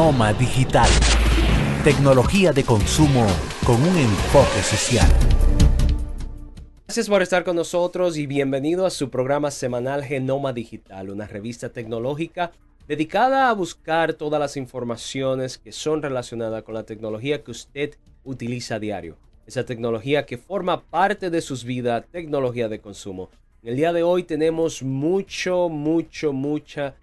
[0.00, 0.88] Genoma Digital.
[1.84, 3.26] Tecnología de consumo
[3.66, 5.06] con un enfoque social.
[6.86, 11.68] Gracias por estar con nosotros y bienvenido a su programa semanal Genoma Digital, una revista
[11.68, 12.50] tecnológica
[12.88, 18.76] dedicada a buscar todas las informaciones que son relacionadas con la tecnología que usted utiliza
[18.76, 19.18] a diario.
[19.46, 23.28] Esa tecnología que forma parte de sus vidas, tecnología de consumo.
[23.62, 26.94] En el día de hoy tenemos mucho, mucho, mucha,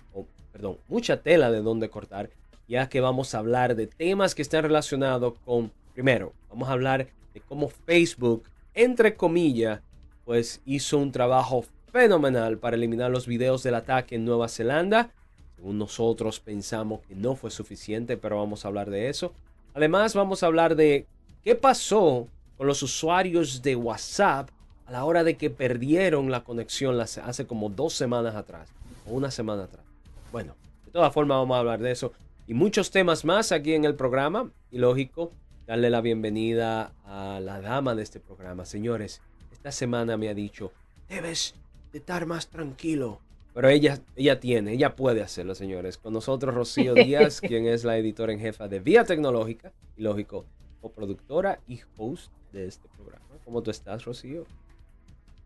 [0.52, 2.32] perdón, mucha tela de donde cortar,
[2.68, 7.08] ya que vamos a hablar de temas que están relacionados con, primero, vamos a hablar
[7.34, 8.44] de cómo Facebook,
[8.74, 9.82] entre comillas,
[10.26, 15.10] pues hizo un trabajo fenomenal para eliminar los videos del ataque en Nueva Zelanda.
[15.56, 19.34] Según nosotros pensamos que no fue suficiente, pero vamos a hablar de eso.
[19.74, 21.08] Además, vamos a hablar de
[21.44, 24.50] qué pasó con los usuarios de WhatsApp
[24.86, 28.70] a la hora de que perdieron la conexión hace como dos semanas atrás
[29.08, 29.86] o una semana atrás.
[30.32, 32.12] Bueno, de todas formas vamos a hablar de eso
[32.48, 34.50] y muchos temas más aquí en el programa.
[34.72, 35.32] Y lógico,
[35.68, 38.66] darle la bienvenida a la dama de este programa.
[38.66, 40.72] Señores, esta semana me ha dicho,
[41.10, 41.56] debes
[41.92, 43.20] de estar más tranquilo.
[43.54, 45.98] Pero ella, ella tiene, ella puede hacerlo, señores.
[45.98, 50.46] Con nosotros Rocío Díaz, quien es la editora en jefa de Vía Tecnológica y lógico,
[50.82, 53.26] coproductora y host de este programa.
[53.44, 54.46] ¿Cómo tú estás, Rocío?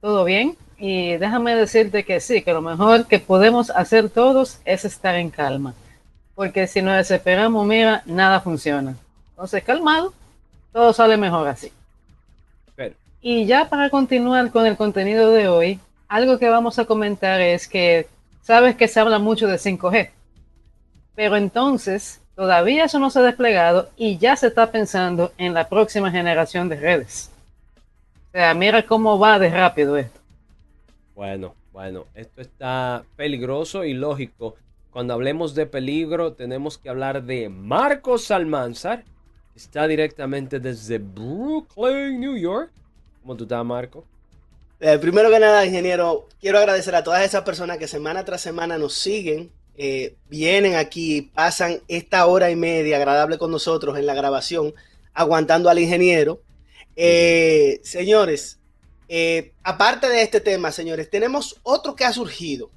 [0.01, 0.57] todo bien.
[0.77, 5.29] Y déjame decirte que sí, que lo mejor que podemos hacer todos es estar en
[5.29, 5.75] calma.
[6.41, 8.95] Porque si nos desesperamos, mira, nada funciona.
[9.29, 10.11] Entonces, calmado,
[10.73, 11.71] todo sale mejor así.
[13.21, 17.67] Y ya para continuar con el contenido de hoy, algo que vamos a comentar es
[17.67, 18.07] que
[18.41, 20.09] sabes que se habla mucho de 5G.
[21.13, 25.69] Pero entonces, todavía eso no se ha desplegado y ya se está pensando en la
[25.69, 27.29] próxima generación de redes.
[28.29, 30.19] O sea, mira cómo va de rápido esto.
[31.13, 34.55] Bueno, bueno, esto está peligroso y lógico.
[34.91, 39.05] Cuando hablemos de peligro, tenemos que hablar de Marcos Almanzar.
[39.55, 42.71] Está directamente desde Brooklyn, New York.
[43.21, 44.03] ¿Cómo tú estás, Marco?
[44.81, 48.77] Eh, primero que nada, ingeniero, quiero agradecer a todas esas personas que semana tras semana
[48.77, 54.13] nos siguen, eh, vienen aquí, pasan esta hora y media agradable con nosotros en la
[54.13, 54.73] grabación,
[55.13, 56.41] aguantando al ingeniero.
[56.97, 58.59] Eh, señores,
[59.63, 62.71] aparte de este tema, señores, tenemos otro que ha surgido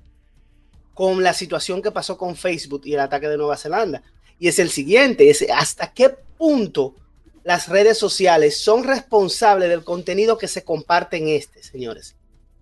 [0.95, 4.03] con la situación que pasó con Facebook y el ataque de Nueva Zelanda.
[4.39, 6.95] Y es el siguiente, hasta qué punto
[7.43, 12.17] las redes sociales son responsables del contenido que se comparte en este, señores.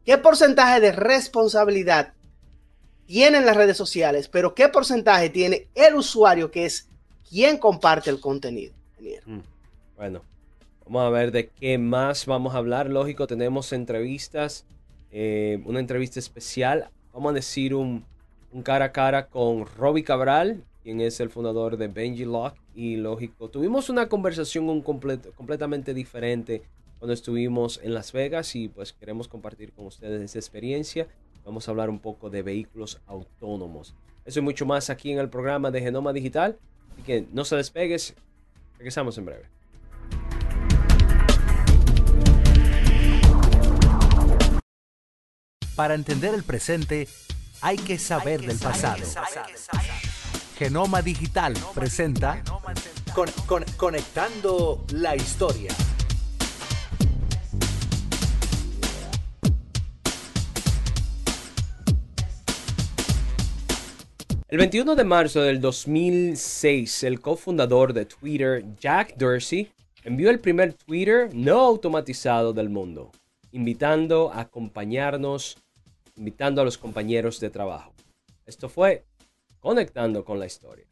[0.04, 2.14] ¿Qué porcentaje de responsabilidad
[3.06, 6.88] tienen las redes sociales, pero qué porcentaje tiene el usuario que es
[7.28, 8.74] quien comparte el contenido?
[9.24, 9.40] Mm,
[9.96, 10.22] bueno,
[10.84, 12.90] Vamos a ver de qué más vamos a hablar.
[12.90, 14.66] Lógico, tenemos entrevistas,
[15.10, 16.90] eh, una entrevista especial.
[17.12, 18.04] Vamos a decir un,
[18.60, 22.54] cara a cara con Robbie Cabral, quien es el fundador de Benji Lock.
[22.74, 26.62] Y lógico, tuvimos una conversación un completamente diferente
[26.98, 31.08] cuando estuvimos en Las Vegas y pues queremos compartir con ustedes esa experiencia.
[31.46, 33.94] Vamos a hablar un poco de vehículos autónomos.
[34.24, 36.58] Eso y mucho más aquí en el programa de Genoma Digital.
[36.92, 38.14] Así que no se despegues.
[38.76, 39.46] Regresamos en breve.
[45.74, 47.08] Para entender el presente
[47.62, 49.02] hay que saber del pasado.
[50.58, 52.42] Genoma Digital presenta
[53.76, 55.70] Conectando la Historia.
[64.48, 70.74] El 21 de marzo del 2006, el cofundador de Twitter, Jack Dorsey, envió el primer
[70.74, 73.12] Twitter no automatizado del mundo,
[73.52, 75.56] invitando a acompañarnos
[76.16, 77.94] invitando a los compañeros de trabajo.
[78.44, 79.04] Esto fue
[79.60, 80.86] Conectando con la Historia.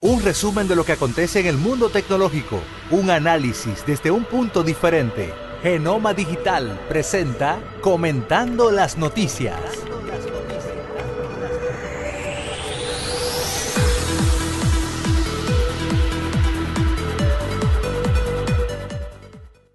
[0.00, 2.60] Un resumen de lo que acontece en el mundo tecnológico,
[2.90, 5.32] un análisis desde un punto diferente.
[5.62, 9.93] Genoma Digital presenta Comentando las Noticias.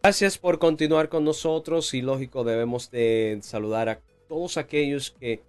[0.10, 5.44] Gracias por continuar con nosotros y lógico debemos de saludar a todos aquellos que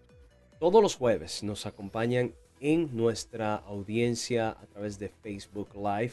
[0.59, 6.13] todos los jueves nos acompañan en nuestra audiencia a través de Facebook Live.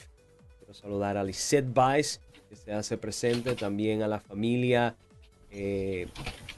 [0.60, 4.96] Quiero saludar a Lisette Vice que se hace presente, también a la familia
[5.52, 6.08] eh,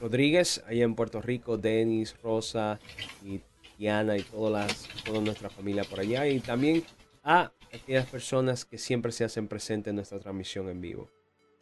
[0.00, 2.78] Rodríguez allá en Puerto Rico, Denis, Rosa
[3.24, 3.40] y
[3.76, 6.84] Diana y todas las, toda nuestra familia por allá y también
[7.24, 11.10] a aquellas personas que siempre se hacen presentes en nuestra transmisión en vivo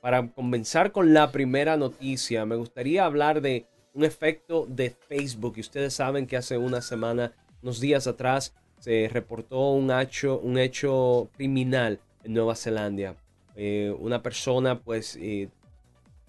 [0.00, 5.54] para comenzar con la primera noticia, me gustaría hablar de un efecto de Facebook.
[5.56, 10.58] Y ustedes saben que hace una semana, unos días atrás, se reportó un hecho, un
[10.58, 13.16] hecho criminal en Nueva Zelanda.
[13.56, 15.48] Eh, una persona pues eh,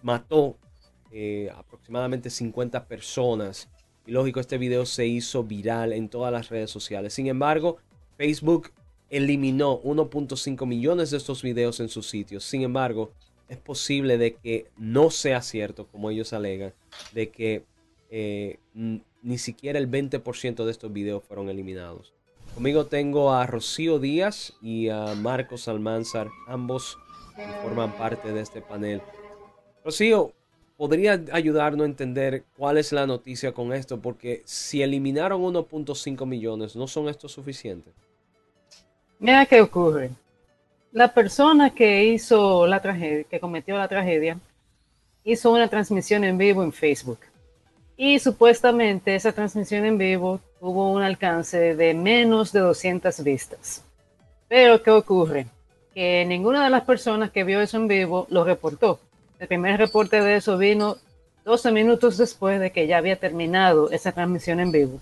[0.02, 0.58] mató
[1.12, 3.70] eh, aproximadamente 50 personas.
[4.08, 7.14] Y lógico, este video se hizo viral en todas las redes sociales.
[7.14, 7.78] Sin embargo,
[8.18, 8.72] Facebook
[9.12, 12.44] eliminó 1.5 millones de estos videos en sus sitios.
[12.44, 13.12] Sin embargo,
[13.50, 16.74] es posible de que no sea cierto, como ellos alegan,
[17.14, 17.66] de que
[19.22, 22.14] ni siquiera el 20% de estos videos fueron eliminados.
[22.56, 26.98] Conmigo tengo a Rocío Díaz y a Marcos Almanzar, ambos
[27.62, 29.02] forman parte de este panel.
[29.84, 30.34] Rocío,
[30.78, 34.00] ¿podría ayudarnos a entender cuál es la noticia con esto?
[34.00, 37.94] Porque si eliminaron 1.5 millones, ¿no son estos suficientes?
[39.20, 40.12] Mira qué ocurre.
[40.92, 44.40] La persona que hizo la tragedia, que cometió la tragedia,
[45.24, 47.20] hizo una transmisión en vivo en Facebook.
[47.96, 53.84] Y supuestamente esa transmisión en vivo tuvo un alcance de menos de 200 vistas.
[54.48, 55.46] Pero ¿qué ocurre?
[55.94, 59.00] Que ninguna de las personas que vio eso en vivo lo reportó.
[59.38, 60.98] El primer reporte de eso vino
[61.46, 65.00] 12 minutos después de que ya había terminado esa transmisión en vivo.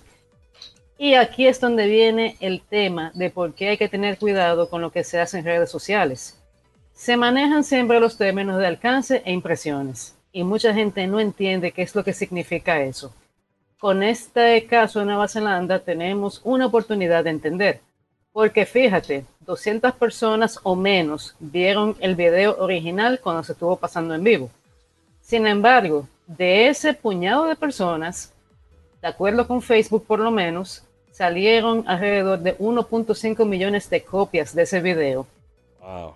[0.97, 4.81] Y aquí es donde viene el tema de por qué hay que tener cuidado con
[4.81, 6.41] lo que se hace en redes sociales.
[6.93, 11.83] Se manejan siempre los términos de alcance e impresiones y mucha gente no entiende qué
[11.83, 13.13] es lo que significa eso.
[13.79, 17.81] Con este caso de Nueva Zelanda tenemos una oportunidad de entender,
[18.31, 24.23] porque fíjate, 200 personas o menos vieron el video original cuando se estuvo pasando en
[24.23, 24.49] vivo.
[25.21, 28.33] Sin embargo, de ese puñado de personas,
[29.01, 30.86] de acuerdo con Facebook por lo menos,
[31.17, 35.25] salieron alrededor de 1.5 millones de copias de ese video.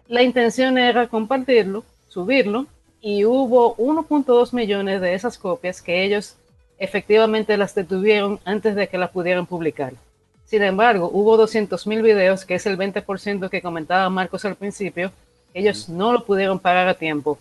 [0.08, 2.68] La intención era compartirlo, subirlo
[3.02, 6.36] y hubo 1.2 millones de esas copias que ellos
[6.78, 9.94] efectivamente las detuvieron antes de que las pudieran publicar.
[10.46, 15.12] Sin embargo, hubo 200 mil videos, que es el 20% que comentaba Marcos al principio,
[15.56, 17.40] ellos no lo pudieron pagar a tiempo,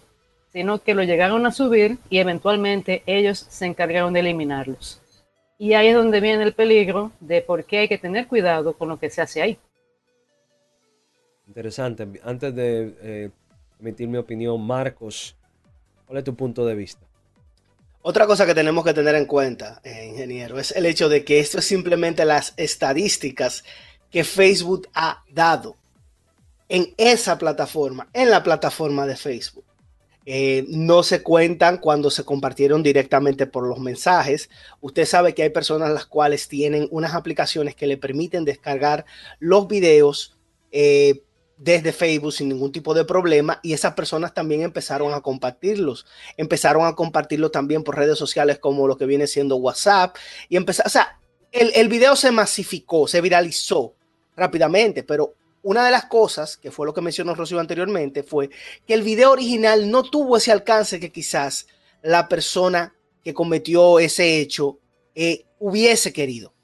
[0.51, 5.00] sino que lo llegaron a subir y eventualmente ellos se encargaron de eliminarlos.
[5.61, 8.89] Y ahí es donde viene el peligro de por qué hay que tener cuidado con
[8.89, 9.59] lo que se hace ahí.
[11.47, 12.09] Interesante.
[12.25, 13.31] Antes de eh,
[13.79, 15.37] emitir mi opinión, Marcos,
[16.11, 17.07] ¿Cuál es tu punto de vista?
[18.03, 21.39] Otra cosa que tenemos que tener en cuenta, eh, ingeniero, es el hecho de que
[21.39, 23.63] esto es simplemente las estadísticas
[24.11, 25.77] que Facebook ha dado
[26.69, 29.65] en esa plataforma, en la plataforma de Facebook.
[30.27, 34.51] Eh, no se cuentan cuando se compartieron directamente por los mensajes.
[34.81, 39.07] Usted sabe que hay personas las cuales tienen unas aplicaciones que le permiten descargar
[39.39, 40.37] los videos
[40.73, 41.23] eh,
[41.57, 46.07] desde Facebook sin ningún tipo de problema y esas personas también empezaron a compartirlos.
[46.37, 50.17] Empezaron a compartirlo también por redes sociales como lo que viene siendo WhatsApp
[50.49, 51.19] y empezó, o sea,
[51.53, 53.97] el video se masificó, se viralizó
[54.37, 58.51] rápidamente, pero una de las cosas, que fue lo que mencionó Rocío anteriormente, fue
[58.87, 61.67] que el video original no tuvo ese alcance que quizás
[62.03, 64.79] la persona que cometió ese hecho
[65.15, 66.55] eh, hubiese querido.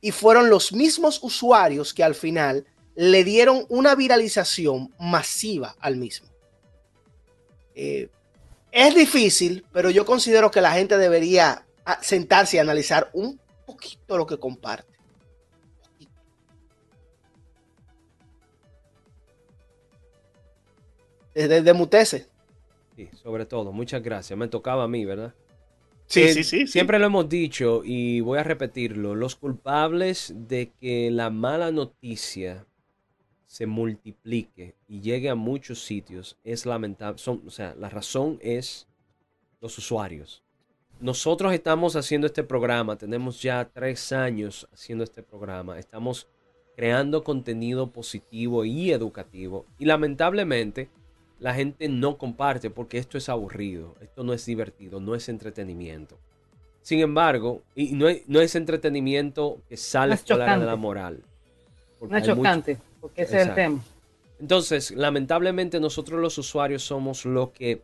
[0.00, 6.28] Y fueron los mismos usuarios que al final le dieron una viralización masiva al mismo.
[7.74, 8.08] Eh,
[8.72, 14.16] es difícil, pero yo considero que la gente debería ah, sentarse y analizar un poquito
[14.16, 14.89] lo que comparte.
[21.34, 22.26] Desde de mutese.
[22.96, 23.72] Sí, sobre todo.
[23.72, 24.38] Muchas gracias.
[24.38, 25.34] Me tocaba a mí, ¿verdad?
[26.06, 29.14] Sí, sí, sí, Siempre lo hemos dicho y voy a repetirlo.
[29.14, 32.66] Los culpables de que la mala noticia
[33.46, 37.18] se multiplique y llegue a muchos sitios es lamentable.
[37.18, 38.88] Son, o sea, la razón es
[39.60, 40.42] los usuarios.
[41.00, 46.28] Nosotros estamos haciendo este programa, tenemos ya tres años haciendo este programa, estamos
[46.76, 50.90] creando contenido positivo y educativo y lamentablemente
[51.40, 56.16] la gente no comparte porque esto es aburrido, esto no es divertido, no es entretenimiento.
[56.82, 61.20] Sin embargo, y no es, entretenimiento que sale fuera de la moral.
[62.00, 63.84] No es chocante porque ese es el tema.
[64.38, 67.82] Entonces, lamentablemente nosotros los usuarios somos los que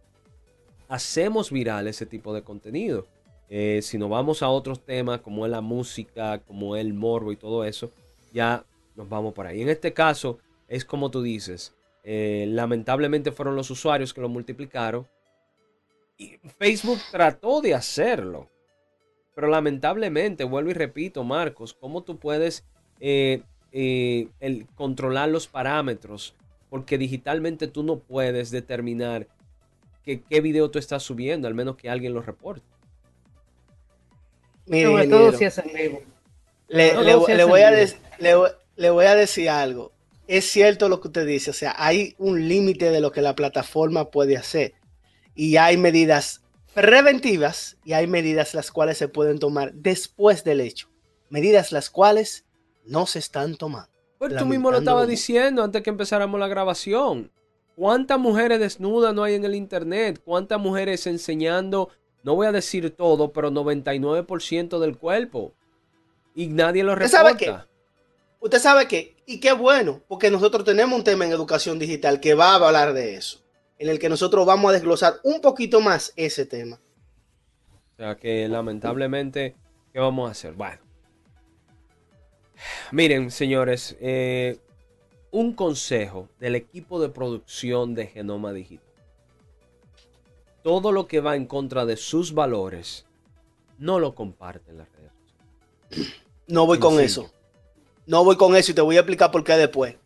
[0.89, 3.07] hacemos viral ese tipo de contenido.
[3.49, 7.37] Eh, si nos vamos a otros temas como es la música, como el morbo y
[7.37, 7.91] todo eso,
[8.33, 8.65] ya
[8.97, 9.63] nos vamos por ahí.
[9.63, 11.76] En este caso, es como tú dices,
[12.09, 15.09] eh, lamentablemente fueron los usuarios que lo multiplicaron.
[16.17, 18.49] Y Facebook trató de hacerlo.
[19.35, 22.65] Pero lamentablemente, vuelvo y repito, Marcos, ¿cómo tú puedes
[23.01, 26.35] eh, eh, el controlar los parámetros,
[26.71, 29.27] porque digitalmente tú no puedes determinar
[30.05, 32.65] que, qué video tú estás subiendo, al menos que alguien lo reporte.
[34.67, 36.03] Sobre todo si es en vivo.
[36.69, 36.95] Le,
[37.45, 37.71] voy a
[38.77, 39.93] le voy a decir algo.
[40.27, 43.37] Es cierto lo que usted dice, o sea, hay un límite de lo que la
[43.37, 44.75] plataforma puede hacer.
[45.35, 46.43] Y hay medidas
[46.75, 50.89] preventivas y hay medidas las cuales se pueden tomar después del hecho.
[51.31, 52.45] Medidas las cuales
[52.85, 53.91] no se están tomando.
[54.19, 57.31] Pues tú mismo lo estabas diciendo antes que empezáramos la grabación.
[57.77, 60.21] ¿Cuántas mujeres desnudas no hay en el internet?
[60.25, 61.91] ¿Cuántas mujeres enseñando,
[62.23, 65.53] no voy a decir todo, pero 99% del cuerpo?
[66.35, 67.23] Y nadie lo reporta.
[67.23, 67.67] ¿Usted sabe qué?
[68.41, 72.35] Usted sabe qué, y qué bueno, porque nosotros tenemos un tema en educación digital que
[72.35, 73.41] va a hablar de eso,
[73.79, 76.81] en el que nosotros vamos a desglosar un poquito más ese tema.
[77.95, 79.57] O sea que lamentablemente,
[79.93, 80.53] ¿qué vamos a hacer?
[80.53, 80.79] Bueno.
[82.93, 84.59] Miren, señores, eh,
[85.33, 88.87] un consejo del equipo de producción de Genoma Digital.
[90.63, 93.07] Todo lo que va en contra de sus valores,
[93.79, 96.13] no lo comparten en las redes
[96.47, 97.31] No voy con eso.
[98.07, 99.97] No voy con eso y te voy a explicar por qué después.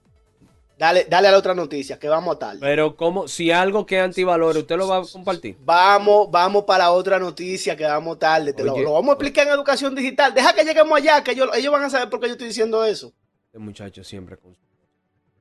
[0.78, 2.58] Dale, dale a la otra noticia, que vamos a tal.
[2.58, 5.58] Pero como si algo que es antivalores, ¿usted lo va a compartir?
[5.62, 8.54] Vamos, vamos para otra noticia que vamos tarde.
[8.54, 10.32] Te lo, vamos a explicar en educación digital.
[10.32, 12.82] Deja que lleguemos allá, que ellos, ellos van a saber por qué yo estoy diciendo
[12.82, 13.12] eso.
[13.44, 14.56] Este muchacho siempre con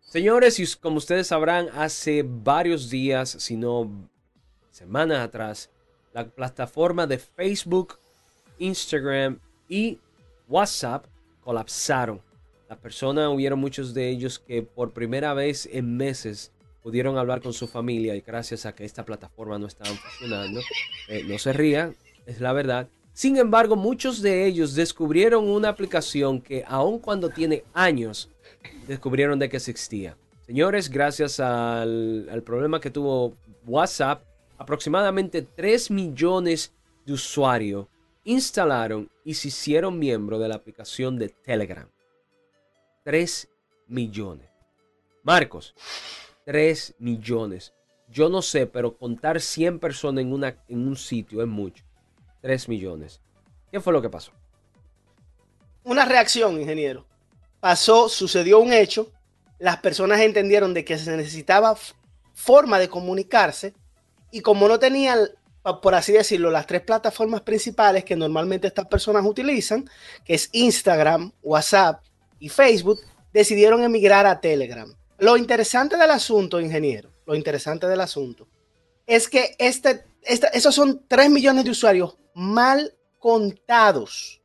[0.01, 4.09] Señores, y como ustedes sabrán, hace varios días, si no
[4.71, 5.69] semanas atrás,
[6.13, 7.99] la plataforma de Facebook,
[8.57, 9.39] Instagram
[9.69, 9.99] y
[10.47, 11.05] WhatsApp
[11.41, 12.21] colapsaron.
[12.69, 16.51] Las personas, hubieron muchos de ellos que por primera vez en meses
[16.83, 20.61] pudieron hablar con su familia y gracias a que esta plataforma no estaba funcionando,
[21.07, 21.95] eh, no se rían,
[22.27, 22.87] es la verdad.
[23.11, 28.29] Sin embargo, muchos de ellos descubrieron una aplicación que aun cuando tiene años,
[28.87, 30.15] descubrieron de que existía.
[30.45, 33.35] Señores, gracias al, problema que tuvo
[33.65, 34.23] WhatsApp,
[34.59, 36.71] aproximadamente 3 millones
[37.03, 37.87] de usuarios
[38.25, 41.89] instalaron y se hicieron miembro de la aplicación de Telegram.
[43.09, 43.49] 3
[43.87, 44.47] millones.
[45.23, 45.73] Marcos,
[46.45, 47.73] 3 millones.
[48.07, 51.83] Yo no sé, pero contar 100 personas en, una, en un sitio es mucho.
[52.43, 53.19] 3 millones.
[53.71, 54.31] ¿Qué fue lo que pasó?
[55.83, 57.07] Una reacción, ingeniero
[57.59, 59.11] pasó, sucedió un hecho,
[59.57, 61.75] las personas entendieron de que se necesitaba
[62.35, 63.73] forma de comunicarse
[64.29, 65.17] y como no tenían,
[65.81, 69.89] por así decirlo, las tres plataformas principales que normalmente estas personas utilizan,
[70.23, 72.03] que es Instagram, WhatsApp
[72.39, 73.01] y Facebook,
[73.33, 74.93] decidieron emigrar a Telegram.
[75.17, 78.47] Lo interesante del asunto, ingeniero, lo interesante del asunto,
[79.05, 84.41] es que este, este esos son 3 millones de usuarios mal contados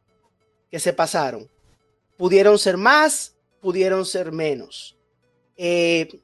[0.71, 1.49] que se pasaron.
[2.17, 4.97] Pudieron ser más, pudieron ser menos.
[5.57, 6.21] Eh,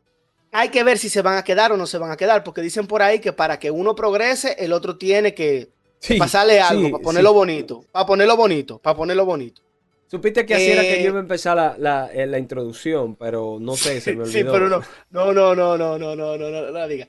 [0.52, 2.60] hay que ver si se van a quedar o no se van a quedar, porque
[2.60, 5.70] dicen por ahí que para que uno progrese, el otro tiene que
[6.18, 9.62] pasarle algo para ponerlo bonito, para ponerlo bonito, para ponerlo bonito.
[10.10, 13.58] Supiste que así era que yo iba a empezar la, la, eh, la, introducción, pero
[13.60, 14.32] no sé, se me olvidó.
[14.32, 17.06] Sí, pero no, no, no, no, no, no, no, no, no, no, diga.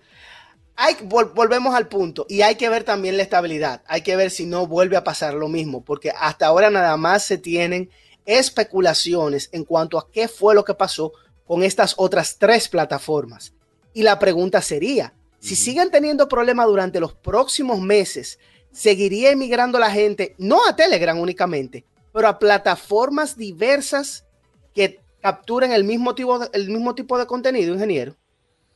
[0.75, 3.81] Hay, volvemos al punto y hay que ver también la estabilidad.
[3.87, 7.23] Hay que ver si no vuelve a pasar lo mismo, porque hasta ahora nada más
[7.23, 7.89] se tienen
[8.27, 11.11] especulaciones en cuanto a qué fue lo que pasó
[11.47, 13.53] con estas otras tres plataformas.
[13.95, 18.37] Y la pregunta sería, si siguen teniendo problemas durante los próximos meses,
[18.71, 24.25] ¿seguiría emigrando la gente, no a Telegram únicamente, pero a plataformas diversas
[24.73, 28.15] que capturen el mismo tipo de, el mismo tipo de contenido, ingeniero?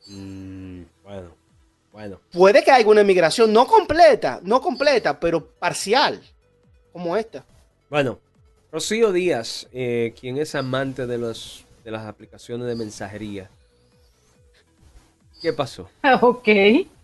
[0.06, 1.30] Mm, bueno,
[1.92, 2.20] bueno.
[2.32, 6.20] Puede que haya una emigración, no completa, no completa, pero parcial,
[6.92, 7.44] como esta.
[7.90, 8.18] Bueno,
[8.72, 13.50] Rocío Díaz, eh, quien es amante de, los, de las aplicaciones de mensajería.
[15.40, 15.88] ¿Qué pasó?
[16.20, 16.48] Ok.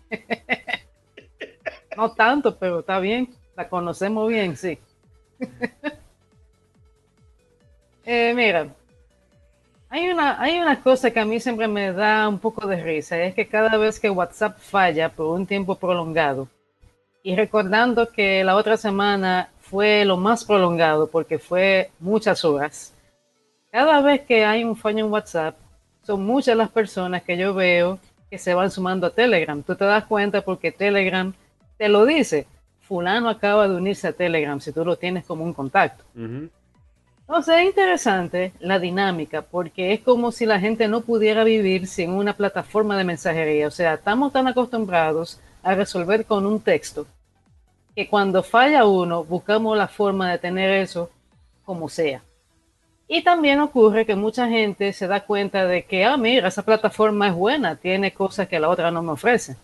[1.97, 3.33] no tanto, pero está bien.
[3.55, 4.77] La conocemos bien, sí.
[8.05, 8.67] Eh, mira,
[9.89, 13.21] hay una, hay una cosa que a mí siempre me da un poco de risa,
[13.21, 16.47] es que cada vez que WhatsApp falla por un tiempo prolongado,
[17.23, 22.93] y recordando que la otra semana fue lo más prolongado porque fue muchas horas.
[23.71, 25.55] Cada vez que hay un fallo en WhatsApp,
[26.05, 27.97] son muchas las personas que yo veo
[28.29, 29.63] que se van sumando a Telegram.
[29.63, 31.33] Tú te das cuenta porque Telegram
[31.77, 32.45] te lo dice.
[32.81, 36.03] Fulano acaba de unirse a Telegram si tú lo tienes como un contacto.
[37.27, 42.11] Entonces es interesante la dinámica porque es como si la gente no pudiera vivir sin
[42.11, 43.67] una plataforma de mensajería.
[43.67, 47.07] O sea, estamos tan acostumbrados a resolver con un texto
[47.95, 51.09] que cuando falla uno, buscamos la forma de tener eso
[51.63, 52.23] como sea.
[53.07, 57.27] Y también ocurre que mucha gente se da cuenta de que, ah, mira, esa plataforma
[57.27, 59.55] es buena, tiene cosas que la otra no me ofrece.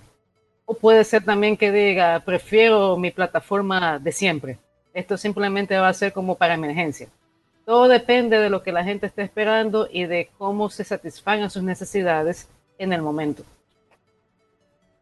[0.65, 4.59] O puede ser también que diga, prefiero mi plataforma de siempre.
[4.93, 7.09] Esto simplemente va a ser como para emergencia.
[7.69, 11.61] Todo depende de lo que la gente esté esperando y de cómo se satisfagan sus
[11.61, 12.49] necesidades
[12.79, 13.43] en el momento.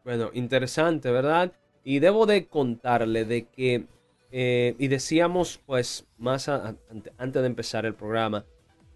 [0.03, 1.53] Bueno, interesante, ¿verdad?
[1.86, 3.86] Y debo de contarle de que,
[4.33, 8.43] eh, y decíamos pues más antes de empezar el programa,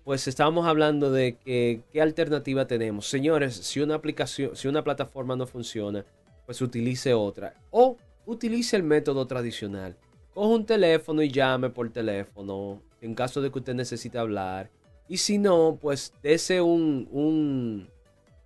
[0.03, 3.07] pues estábamos hablando de que qué alternativa tenemos.
[3.07, 6.03] Señores, si una aplicación, si una plataforma no funciona,
[6.45, 7.53] pues utilice otra.
[7.69, 9.95] O utilice el método tradicional.
[10.33, 14.69] Coge un teléfono y llame por teléfono en caso de que usted necesite hablar.
[15.07, 17.89] Y si no, pues dese un, un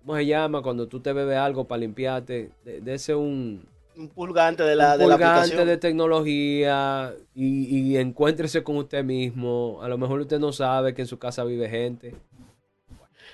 [0.00, 0.62] ¿cómo se llama?
[0.62, 3.64] Cuando tú te bebes algo para limpiarte, dese un,
[3.96, 9.80] un pulgante de la, un pulgante de, tecnología y, y, encuéntrese con usted mismo.
[9.82, 12.14] A lo mejor usted no sabe que en su casa vive gente.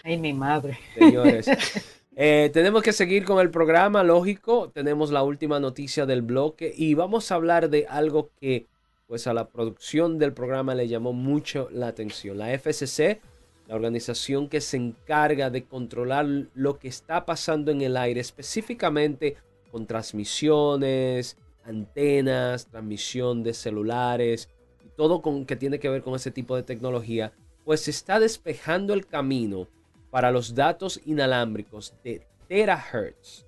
[0.05, 0.79] Ay, mi madre.
[0.99, 1.47] Señores,
[2.17, 4.71] eh, tenemos que seguir con el programa, lógico.
[4.71, 8.67] Tenemos la última noticia del bloque y vamos a hablar de algo que
[9.13, 12.39] pues a la producción del programa le llamó mucho la atención.
[12.39, 13.21] La FCC,
[13.69, 19.37] la organización que se encarga de controlar lo que está pasando en el aire, específicamente
[19.71, 24.49] con transmisiones, antenas, transmisión de celulares
[24.97, 27.35] todo con, que tiene que ver con ese tipo de tecnología,
[27.67, 29.69] pues está despejando el camino
[30.11, 33.45] para los datos inalámbricos de terahertz.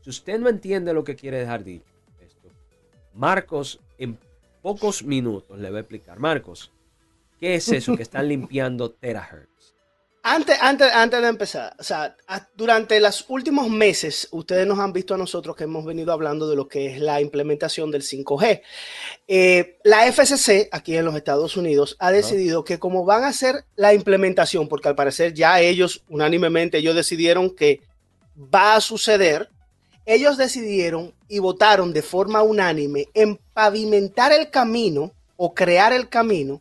[0.00, 1.84] Si usted no entiende lo que quiere dejar dicho
[2.20, 2.48] esto,
[3.14, 4.18] Marcos en
[4.62, 6.18] pocos minutos le va a explicar.
[6.18, 6.70] Marcos,
[7.40, 9.52] ¿qué es eso que están limpiando terahertz?
[10.24, 12.16] Antes, antes, antes de empezar, o sea,
[12.54, 16.54] durante los últimos meses, ustedes nos han visto a nosotros que hemos venido hablando de
[16.54, 18.62] lo que es la implementación del 5G.
[19.26, 23.64] Eh, la FCC, aquí en los Estados Unidos, ha decidido que como van a hacer
[23.74, 27.80] la implementación, porque al parecer ya ellos, unánimemente, ellos decidieron que
[28.36, 29.50] va a suceder,
[30.06, 36.60] ellos decidieron y votaron de forma unánime en pavimentar el camino o crear el camino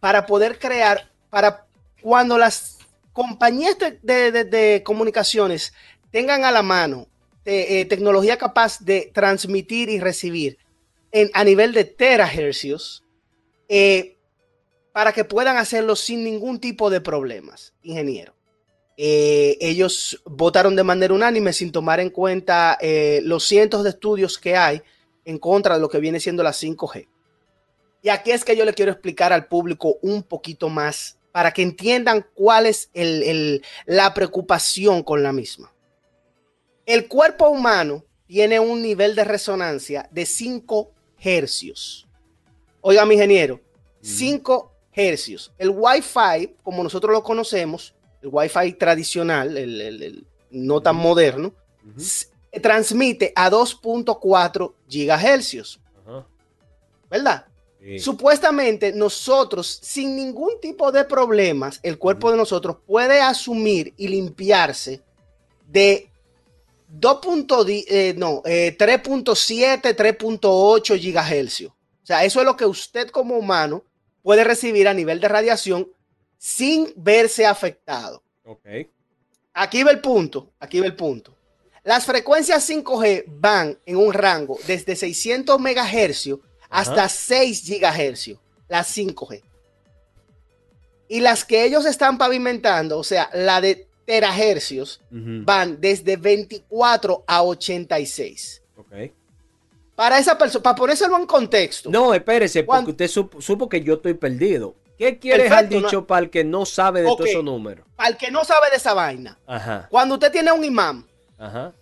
[0.00, 1.66] para poder crear, para
[2.02, 2.78] cuando las
[3.12, 5.72] compañías de, comunicaciones
[6.10, 7.06] tengan a la mano
[7.44, 10.58] eh, tecnología capaz de transmitir y recibir
[11.32, 13.04] a nivel de terahercios
[13.68, 14.16] eh,
[14.92, 18.34] para que puedan hacerlo sin ningún tipo de problemas, ingeniero.
[18.96, 22.78] Eh, ellos votaron de manera unánime sin tomar en cuenta
[23.22, 24.82] los cientos de estudios que hay
[25.24, 27.08] en contra de lo que viene siendo la 5G.
[28.02, 31.62] Y aquí es que yo le quiero explicar al público un poquito más para que
[31.62, 32.90] entiendan cuál es
[33.86, 35.72] la preocupación con la misma.
[36.86, 42.06] El cuerpo humano tiene un nivel de resonancia de 5 hercios.
[42.82, 43.60] Oiga, mi ingeniero,
[44.02, 45.52] 5 hercios.
[45.56, 51.52] El Wi-Fi, como nosotros lo conocemos, el Wi-Fi tradicional, el, no tan moderno,
[52.62, 55.80] transmite a 2.4 gigahercios.
[57.10, 57.46] ¿Verdad?
[57.98, 65.02] Supuestamente nosotros, sin ningún tipo de problemas, el cuerpo de nosotros puede asumir y limpiarse
[65.68, 66.10] de
[66.98, 71.72] 2.10, eh, no, 3.7, 3.8 gigahercios.
[71.72, 73.84] O sea, eso es lo que usted como humano
[74.22, 75.88] puede recibir a nivel de radiación
[76.44, 78.22] sin verse afectado.
[78.44, 78.66] Ok.
[79.54, 81.34] Aquí va el punto, aquí va el punto.
[81.84, 89.42] Las frecuencias 5G van en un rango desde 600 megahercios hasta 6 gigahercios, las 5G.
[91.08, 97.42] Y las que ellos están pavimentando, o sea, la de terahercios, van desde 24 a
[97.42, 98.62] 86.
[98.76, 98.92] Ok.
[99.94, 101.88] Para esa persona, para ponérselo en contexto.
[101.88, 104.74] No, espérese, porque usted supo, que yo estoy perdido.
[104.98, 107.86] ¿Qué quiere dejar dicho para el que no sabe de todos esos números?
[107.96, 109.38] Para el que no sabe de esa vaina.
[109.46, 109.88] Ajá.
[109.90, 111.06] Cuando usted tiene un imán,
[111.38, 111.72] Ajá.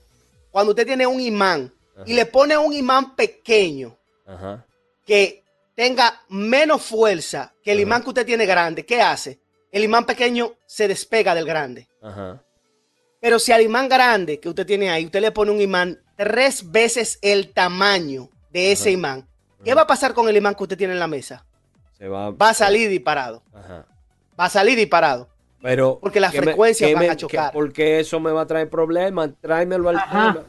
[0.51, 1.73] cuando usted tiene un imán
[2.07, 3.97] y le pone un imán pequeño,
[4.27, 4.65] Ajá
[5.05, 5.45] que
[5.75, 9.41] tenga menos fuerza que el imán que usted tiene grande, ¿qué hace?
[9.71, 11.89] El imán pequeño se despega del grande.
[13.21, 16.71] Pero si al imán grande que usted tiene ahí, usted le pone un imán tres
[16.71, 19.29] veces el tamaño de ese imán,
[19.65, 21.47] ¿qué va a pasar con el imán que usted tiene en la mesa?
[22.03, 23.45] Se va, va a salir disparado.
[23.55, 25.29] Va a salir disparado.
[25.63, 27.53] Pero porque las frecuencias van a chocar.
[27.53, 29.31] porque eso me va a traer problemas.
[29.41, 30.45] Tráemelo al tema.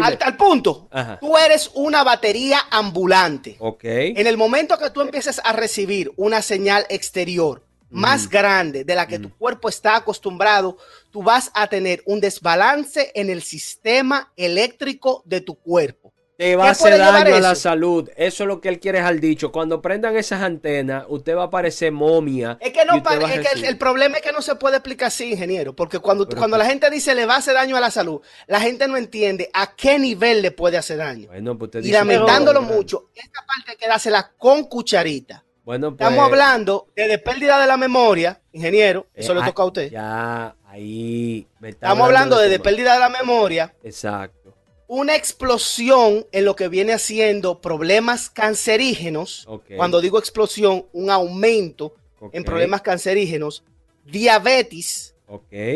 [0.00, 3.56] Al tal punto, tú eres una batería ambulante.
[3.58, 3.82] Ok.
[3.82, 8.30] En el momento que tú empieces a recibir una señal exterior más mm.
[8.30, 9.36] grande de la que tu mm.
[9.36, 10.78] cuerpo está acostumbrado,
[11.10, 16.13] tú vas a tener un desbalance en el sistema eléctrico de tu cuerpo.
[16.36, 18.10] Te va a hacer daño a la salud.
[18.16, 19.52] Eso es lo que él quiere al dicho.
[19.52, 22.58] Cuando prendan esas antenas, usted va a parecer momia.
[22.60, 25.76] Es que no es que el, problema es que no se puede explicar así, ingeniero.
[25.76, 28.60] Porque cuando, cuando la gente dice le va a hacer daño a la salud, la
[28.60, 31.28] gente no entiende a qué nivel le puede hacer daño.
[31.28, 35.44] Bueno, pues y lamentándolo mucho, esta parte hay que dársela con cucharita.
[35.64, 39.06] Bueno, Estamos pues, hablando de, pérdida de la memoria, ingeniero.
[39.14, 39.90] Eso le eh, toca a usted.
[39.90, 41.46] Ya, ahí.
[41.62, 43.72] Estamos hablando de, de pérdida de la memoria.
[43.82, 44.43] Exacto
[44.86, 49.48] una explosión en lo que viene haciendo problemas cancerígenos.
[49.76, 51.94] Cuando digo explosión, un aumento
[52.32, 53.64] en problemas cancerígenos,
[54.04, 55.14] diabetes,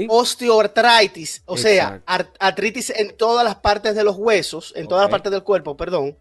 [0.09, 5.33] osteoartritis, o sea, artritis en todas las partes de los huesos, en todas las partes
[5.33, 6.17] del cuerpo, perdón,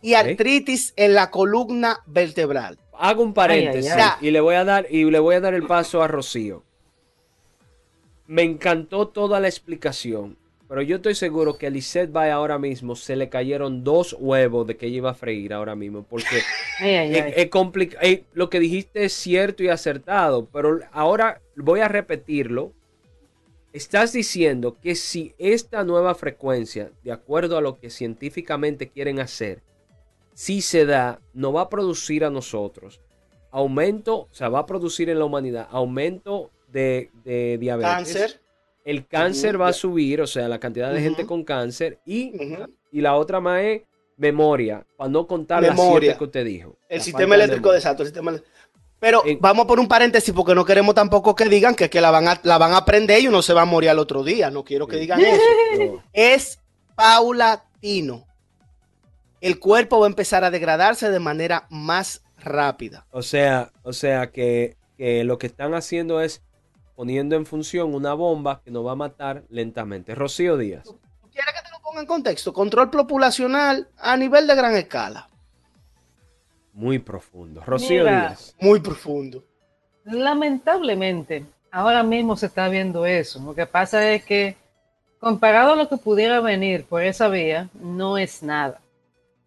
[0.00, 2.78] y artritis en la columna vertebral.
[2.92, 6.02] Hago un paréntesis y le voy a dar y le voy a dar el paso
[6.02, 6.64] a Rocío.
[8.26, 10.36] Me encantó toda la explicación
[10.68, 14.66] pero yo estoy seguro que a Lisette va ahora mismo se le cayeron dos huevos
[14.66, 16.02] de que ella iba a freír ahora mismo.
[16.02, 16.42] Porque
[16.80, 18.06] es, complicado.
[18.34, 20.46] lo que dijiste es cierto y acertado.
[20.52, 22.72] Pero ahora voy a repetirlo.
[23.72, 29.62] Estás diciendo que si esta nueva frecuencia, de acuerdo a lo que científicamente quieren hacer,
[30.34, 33.00] si se da, no va a producir a nosotros
[33.50, 37.90] aumento, o sea, va a producir en la humanidad aumento de, de diabetes.
[37.90, 38.47] Cáncer
[38.88, 41.98] el cáncer va a subir, o sea, la cantidad de gente con cáncer.
[42.06, 42.32] Y,
[42.90, 43.82] y la otra más es
[44.16, 46.16] memoria, para no contar memoria.
[46.16, 46.74] que usted dijo.
[46.88, 48.02] El sistema eléctrico de exacto,
[48.98, 52.28] Pero vamos por un paréntesis porque no queremos tampoco que digan que, que la, van
[52.28, 54.50] a, la van a aprender y uno se va a morir al otro día.
[54.50, 56.02] No quiero que digan eso.
[56.14, 56.58] Es
[56.94, 58.24] paulatino.
[59.42, 63.06] El cuerpo va a empezar a degradarse de manera más rápida.
[63.10, 66.40] O sea, o sea que, que lo que están haciendo es
[66.98, 70.16] poniendo en función una bomba que nos va a matar lentamente.
[70.16, 70.82] Rocío Díaz.
[71.30, 72.52] ¿Quieres que te lo ponga en contexto?
[72.52, 75.28] Control populacional a nivel de gran escala.
[76.72, 77.62] Muy profundo.
[77.64, 78.56] Rocío Díaz.
[78.60, 79.44] Muy profundo.
[80.06, 83.38] Lamentablemente, ahora mismo se está viendo eso.
[83.44, 84.56] Lo que pasa es que,
[85.20, 88.80] comparado a lo que pudiera venir por esa vía, no es nada.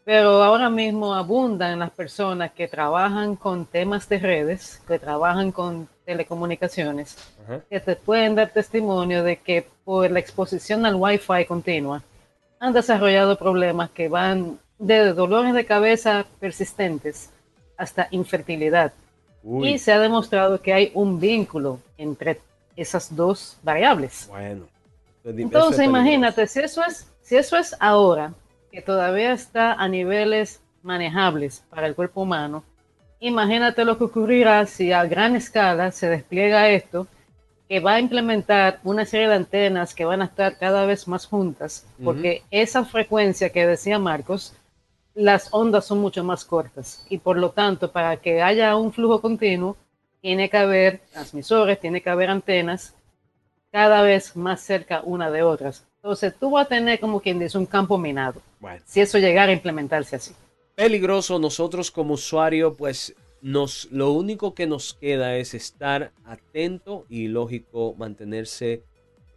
[0.06, 5.90] Pero ahora mismo abundan las personas que trabajan con temas de redes, que trabajan con
[6.12, 7.16] telecomunicaciones,
[7.70, 12.04] que te pueden dar testimonio de que por la exposición al Wi-Fi continua
[12.60, 17.30] han desarrollado problemas que van de dolores de cabeza persistentes
[17.78, 18.92] hasta infertilidad.
[19.64, 22.40] Y se ha demostrado que hay un vínculo entre
[22.76, 24.28] esas dos variables.
[24.28, 24.66] Bueno.
[25.24, 28.34] Entonces, imagínate, si eso es, si eso es ahora,
[28.72, 32.64] que todavía está a niveles manejables para el cuerpo humano,
[33.22, 37.08] imagínate lo que ocurrirá si a gran escala se despliega esto,
[37.70, 41.26] que va a implementar una serie de antenas que van a estar cada vez más
[41.26, 44.54] juntas, porque esa frecuencia que decía Marcos,
[45.14, 49.22] las ondas son mucho más cortas y por lo tanto para que haya un flujo
[49.22, 49.78] continuo,
[50.20, 52.94] tiene que haber transmisores, tiene que haber antenas
[53.72, 55.86] cada vez más cerca una de otras.
[55.98, 58.42] Entonces tú vas a tener como quien dice un campo minado.
[58.86, 60.34] Si eso llegara a implementarse así.
[60.82, 67.28] Peligroso, nosotros como usuario, pues nos, lo único que nos queda es estar atento y
[67.28, 68.82] lógico mantenerse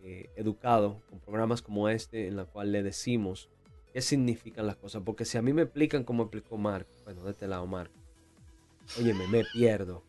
[0.02, 3.50] eh, educado con programas como este en la cual le decimos
[3.92, 5.02] qué significan las cosas.
[5.04, 7.92] Porque si a mí me explican como explicó Marco, bueno, de este lado Marco,
[8.98, 10.02] oye, me pierdo.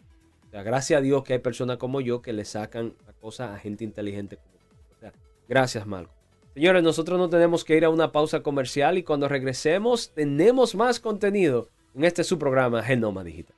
[0.47, 3.53] O sea, gracias a Dios que hay personas como yo que le sacan la cosa
[3.53, 4.55] a gente inteligente como
[4.95, 5.11] O sea,
[5.49, 6.14] gracias Marco.
[6.55, 11.01] Señores, nosotros no tenemos que ir a una pausa comercial y cuando regresemos tenemos más
[11.01, 13.57] contenido en este su programa Genoma Digital.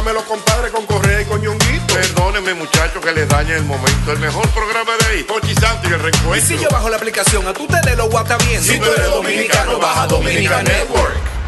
[0.09, 1.93] lo compadre, con Correa y con Ñonguito.
[1.93, 4.11] Perdónenme, muchachos, que les dañe el momento.
[4.11, 6.35] El mejor programa de ahí, Pochi Santo y el reencuentro.
[6.35, 8.61] Y si yo bajo la aplicación, a tú te de lo guata bien.
[8.61, 11.40] Si tú eres dominicano, baja Dominica Network.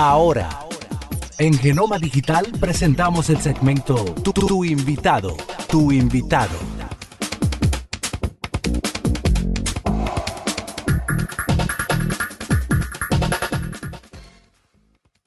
[0.00, 0.48] Ahora,
[1.40, 5.36] en Genoma Digital presentamos el segmento Tu, invitado,
[5.68, 6.56] tu invitado.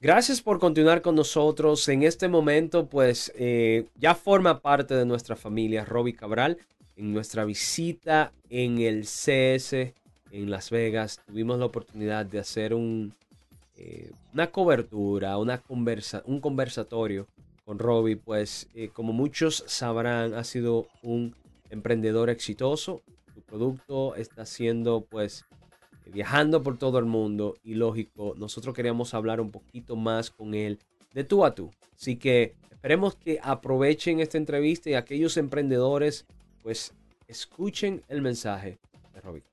[0.00, 1.86] Gracias por continuar con nosotros.
[1.90, 6.56] En este momento, pues eh, ya forma parte de nuestra familia Roby Cabral.
[6.96, 13.12] En nuestra visita en el CS en Las Vegas, tuvimos la oportunidad de hacer un,
[13.76, 17.26] eh, una cobertura, una conversa, un conversatorio
[17.64, 18.16] con Roby.
[18.16, 21.34] Pues, eh, como muchos sabrán, ha sido un
[21.70, 23.02] emprendedor exitoso.
[23.34, 25.44] Su producto está siendo, pues,
[26.06, 30.78] viajando por todo el mundo y lógico, nosotros queríamos hablar un poquito más con él
[31.14, 31.70] de tú a tú.
[31.94, 36.26] Así que esperemos que aprovechen esta entrevista y aquellos emprendedores
[36.62, 36.92] pues
[37.28, 38.78] escuchen el mensaje
[39.14, 39.44] de Robbie.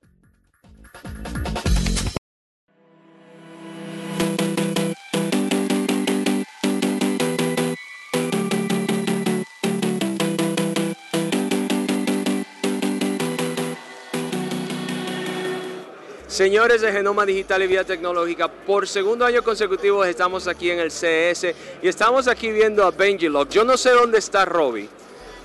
[16.30, 20.90] Señores de Genoma Digital y Vía Tecnológica, por segundo año consecutivo estamos aquí en el
[20.92, 23.48] CS y estamos aquí viendo a Benji Lock.
[23.50, 24.88] Yo no sé dónde está Robbie,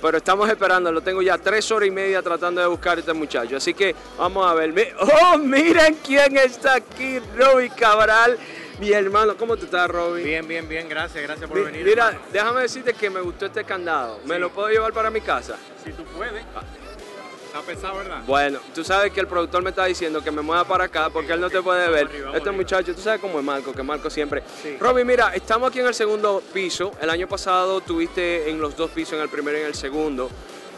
[0.00, 0.92] pero estamos esperando.
[0.92, 3.56] Lo tengo ya tres horas y media tratando de buscar a este muchacho.
[3.56, 4.94] Así que vamos a ver.
[5.00, 7.18] ¡Oh, miren quién está aquí!
[7.36, 8.38] Robbie Cabral,
[8.78, 9.36] mi hermano.
[9.36, 10.22] ¿Cómo tú estás, Robbie?
[10.22, 11.84] Bien, bien, bien, gracias, gracias por Mi- venir.
[11.84, 12.26] Mira, hermano.
[12.32, 14.20] déjame decirte que me gustó este candado.
[14.24, 15.56] ¿Me lo puedo llevar para mi casa?
[15.84, 16.44] si tú puedes.
[17.58, 18.22] Está pesado, ¿verdad?
[18.26, 21.32] Bueno, tú sabes que el productor me está diciendo que me mueva para acá porque
[21.32, 22.06] él no te puede ver.
[22.06, 24.42] arriba, Este muchacho, tú sabes cómo es Marco, que Marco siempre.
[24.62, 24.76] Sí.
[24.78, 26.92] Robbie, mira, estamos aquí en el segundo piso.
[27.00, 30.28] El año pasado tuviste en los dos pisos, en el primero y en el segundo.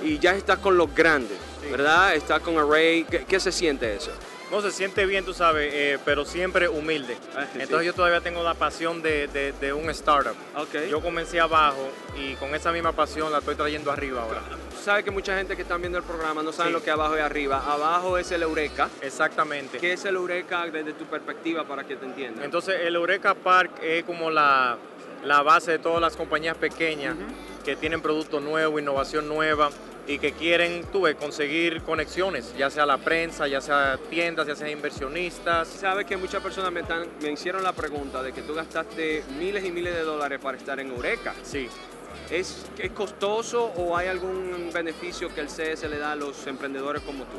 [0.05, 1.69] Y ya estás con los grandes, Sí.
[1.73, 2.15] ¿verdad?
[2.15, 3.03] Estás con Array.
[3.05, 4.13] ¿Qué, qué se siente eso?
[4.51, 7.19] No se siente bien, tú sabes, eh, pero siempre humilde.
[7.37, 7.85] Ah, Entonces sí.
[7.87, 10.35] yo todavía tengo la pasión de, de- de un startup.
[10.91, 14.41] Yo comencé abajo y con esa misma pasión la estoy trayendo arriba ahora.
[14.71, 16.79] Tú sabes que mucha gente que está viendo el programa no saben Sí.
[16.79, 17.63] lo que abajo y arriba.
[17.71, 18.89] Abajo es el Eureka.
[19.03, 19.77] Exactamente.
[19.79, 22.43] ¿Qué es el Eureka desde tu perspectiva para que te entiendan?
[22.43, 24.79] Entonces el Eureka Park es como la,
[25.25, 27.17] la base de todas las compañías pequeñas
[27.67, 29.69] que tienen productos nuevos, innovación nueva
[30.09, 34.57] y que quieren, tú ves, conseguir conexiones, ya sea la prensa, ya sea tiendas, ya
[34.57, 35.69] sea inversionistas.
[35.69, 39.65] Sabes que muchas personas me, están- me hicieron la pregunta de que tú gastaste miles
[39.65, 41.35] y miles de dólares para estar en Eureka.
[41.43, 41.69] Sí.
[42.31, 47.03] ¿Es, ¿Es costoso o hay algún beneficio que el CS le da a los emprendedores
[47.03, 47.39] como tú?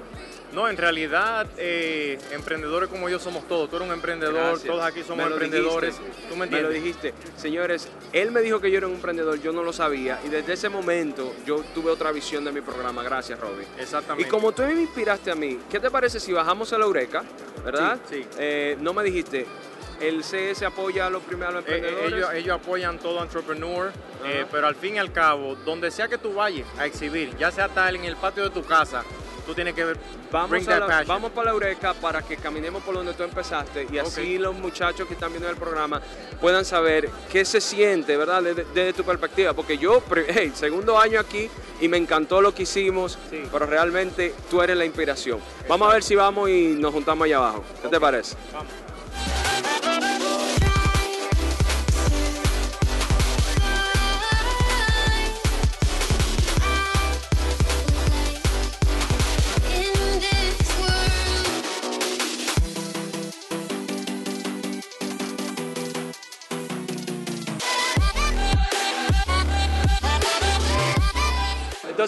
[0.51, 3.69] No, en realidad, eh, emprendedores como yo somos todos.
[3.69, 4.63] Tú eres un emprendedor, Gracias.
[4.63, 5.95] todos aquí somos emprendedores.
[5.99, 6.27] dijiste.
[6.27, 6.84] ¿Tú me Me lo entiendes?
[6.84, 7.13] dijiste.
[7.38, 10.19] Señores, él me dijo que yo era un emprendedor, yo no lo sabía.
[10.25, 13.03] Y desde ese momento yo tuve otra visión de mi programa.
[13.03, 13.67] Gracias, Robbie.
[13.77, 14.27] Y Exactamente.
[14.29, 17.23] como tú me inspiraste a mí, ¿qué te parece si bajamos a la Eureka?
[17.63, 17.99] ¿Verdad?
[18.10, 18.27] Sí, sí.
[18.39, 19.45] Eh, no me dijiste,
[19.99, 22.13] ¿el CS apoya a los primeros Eh, eh, emprendedores?
[22.13, 23.91] ellos, ellos apoyan todo entrepreneur,
[24.25, 27.51] eh, pero al fin y al cabo, donde sea que tú vayas a exhibir, ya
[27.51, 29.03] sea tal en el patio de tu casa,
[29.45, 29.97] tú tienes que ver,
[30.31, 33.97] Vamos, a la- vamos para la Eureka para que caminemos por donde tú empezaste y
[33.97, 35.99] así los muchachos que están viendo el programa
[36.39, 38.43] puedan saber qué se siente, ¿verdad?
[38.43, 39.53] Desde, desde tu perspectiva.
[39.53, 41.49] Porque yo, hey, segundo año aquí
[41.81, 43.41] y me encantó lo que hicimos, Sí.
[43.51, 45.39] pero realmente tú eres la inspiración.
[45.67, 47.63] Vamos a ver si vamos y nos juntamos allá abajo.
[47.81, 48.35] ¿Qué te parece?
[48.53, 48.71] Vamos.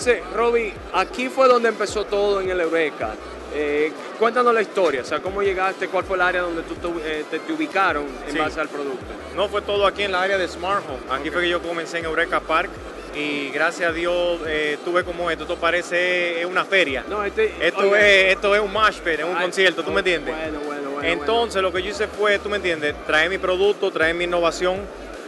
[0.01, 3.11] Entonces, Roby, aquí fue donde empezó todo en el Eureka.
[3.53, 6.73] Eh, cuéntanos la historia, o sea, cómo llegaste, cuál fue el área donde tú
[7.05, 8.39] eh, te, te ubicaron en Sí.
[8.39, 9.05] base al producto.
[9.35, 11.01] No, fue todo aquí en la área de Smart Home.
[11.19, 12.71] Aquí fue que yo comencé en Eureka Park
[13.15, 15.43] y gracias a Dios eh, tuve como esto.
[15.43, 17.03] Esto parece eh, una feria.
[17.07, 19.93] No, este, Esto, es, esto es un mosh pit, es un ay, concierto, ¿tú oh,
[19.93, 20.35] me entiendes?
[20.35, 21.07] Bueno, bueno, bueno.
[21.07, 24.79] Entonces lo que yo hice fue, tú me entiendes, traer mi producto, traer mi innovación,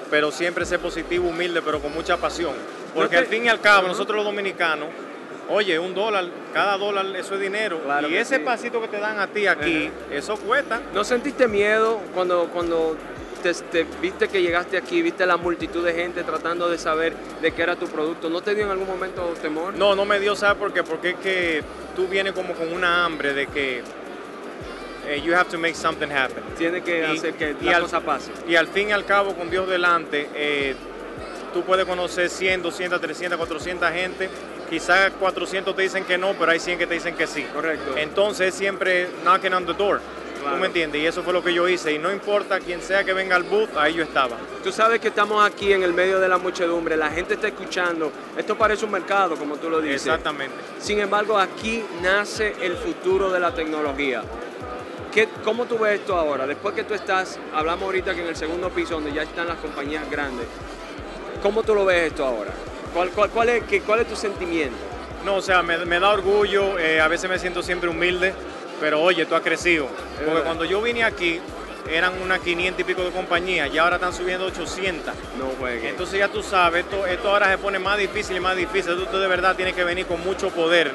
[0.10, 2.54] pero siempre ser positivo, humilde, pero con mucha pasión.
[2.94, 4.88] Porque al fin y al cabo, nosotros los dominicanos,
[5.50, 7.80] oye, un dólar, cada dólar eso es dinero.
[7.84, 8.42] Claro y ese sí.
[8.44, 10.82] pasito que te dan a ti aquí, eso cuesta.
[10.94, 12.96] ¿No sentiste miedo cuando, cuando
[13.42, 17.52] te, te viste que llegaste aquí, viste la multitud de gente tratando de saber de
[17.52, 18.30] qué era tu producto?
[18.30, 19.74] ¿No te dio en algún momento temor?
[19.76, 20.84] No, no me dio, ¿sabes por qué?
[20.84, 21.64] Porque es que
[21.96, 23.82] tú vienes como con una hambre de que
[25.08, 26.42] eh, you have to make something happen.
[26.58, 28.32] Tiene que Y- hacer que y la al- cosa pase.
[28.48, 30.76] Y al fin y al cabo, con Dios delante, eh,
[31.54, 34.30] tú puedes conocer 100, 200, 300, 400 gente.
[34.70, 37.44] Quizás 400 te dicen que no, pero hay 100 que te dicen que sí.
[37.54, 37.96] Correcto.
[37.96, 40.02] Entonces siempre knocking on the door.
[40.44, 41.02] ¿Tú me entiendes?
[41.02, 41.94] Y eso fue lo que yo hice.
[41.94, 44.36] Y no importa quién sea que venga al booth, ahí yo estaba.
[44.64, 48.12] Tú sabes que estamos aquí en el medio de la muchedumbre, la gente está escuchando.
[48.38, 50.08] Esto parece un mercado, como tú lo dices.
[50.08, 50.54] Exactamente.
[50.80, 54.22] Sin embargo, aquí nace el futuro de la tecnología.
[55.14, 56.46] ¿Qué, ¿Cómo tú ves esto ahora?
[56.46, 59.58] Después que tú estás, hablamos ahorita que en el segundo piso, donde ya están las
[59.58, 60.48] compañías grandes,
[61.44, 62.52] ¿cómo tú lo ves esto ahora?
[62.94, 64.76] ¿Cuál, cuál, cuál es, qué- cuál es tu sentimiento?
[65.26, 68.34] No, o sea, me, me da orgullo, eh, a veces me siento siempre humilde,
[68.80, 69.88] pero oye, tú has crecido.
[70.16, 70.44] Porque verdad.
[70.46, 71.40] cuando yo vine aquí,
[71.90, 75.14] eran unas 500 y pico de compañías, y ahora están subiendo 800.
[75.38, 75.86] No juegues.
[75.92, 78.96] Entonces ya tú sabes, esto, esto ahora se pone más difícil y más difícil.
[78.96, 80.92] Tú, tú de verdad tienes que venir con mucho poder.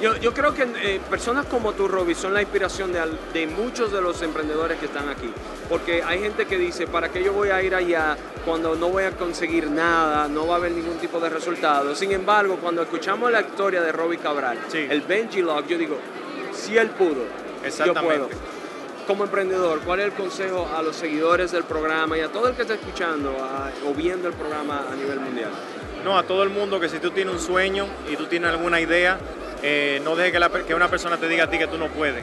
[0.00, 4.00] Yo, yo creo que eh, personas como tú, Robbie, son la inspiración de, muchos de
[4.00, 5.30] los emprendedores que están aquí.
[5.68, 9.04] Porque hay gente que dice, ¿para qué yo voy a ir allá cuando no voy
[9.04, 11.94] a conseguir nada, no va a haber ningún tipo de resultado?
[11.94, 14.58] Sin embargo, cuando escuchamos la historia de Robbie Cabral,
[14.90, 15.96] el Benji Log, yo digo,
[16.52, 17.22] si él pudo,
[17.86, 18.28] yo puedo.
[19.06, 22.54] Como emprendedor, ¿cuál es el consejo a los seguidores del programa y a todo el
[22.56, 25.50] que está escuchando a- o viendo el programa a nivel mundial?
[26.02, 28.80] No, a todo el mundo que si tú tienes un sueño y tú tienes alguna
[28.80, 29.18] idea,
[29.66, 31.78] eh, no dejes que, la per- que una persona te diga a ti que tú
[31.78, 32.22] no puedes.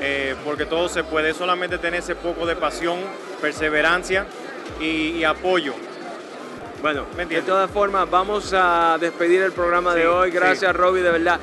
[0.00, 2.98] Eh, porque todo se puede, solamente tener ese poco de pasión,
[3.40, 4.24] perseverancia
[4.80, 5.74] y, y apoyo.
[6.80, 10.30] Bueno, de todas formas, vamos a despedir el programa de Sí, hoy.
[10.30, 10.36] sí.
[10.36, 11.40] Gracias, Robbie, de verdad.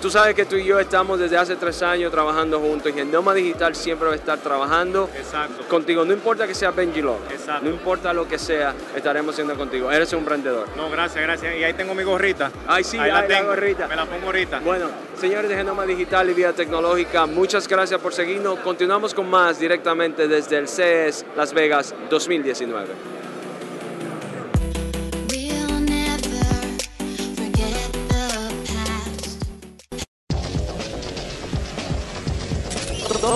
[0.00, 3.32] Tú sabes que tú y yo estamos desde hace tres años trabajando juntos y Genoma
[3.32, 5.64] Digital siempre va a estar trabajando Exacto.
[5.68, 6.04] contigo.
[6.04, 7.64] No importa que sea Benji Log, Exacto.
[7.64, 9.90] no importa lo que sea, estaremos siendo contigo.
[9.90, 10.68] Eres un emprendedor.
[10.76, 11.56] No, gracias, gracias.
[11.56, 12.50] Y ahí tengo mi gorrita.
[12.66, 13.88] Ay, sí, ahí ay, la gorrita.
[13.88, 14.60] Me la pongo ahorita.
[14.60, 18.58] Bueno, señores de Genoma Digital y Vía Tecnológica, muchas gracias por seguirnos.
[18.60, 23.25] Continuamos con más directamente desde el CES Las Vegas 2019.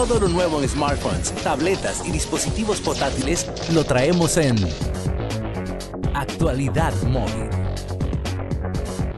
[0.00, 4.56] Todo lo nuevo en smartphones, tabletas y dispositivos portátiles lo traemos en
[6.14, 7.50] Actualidad Móvil.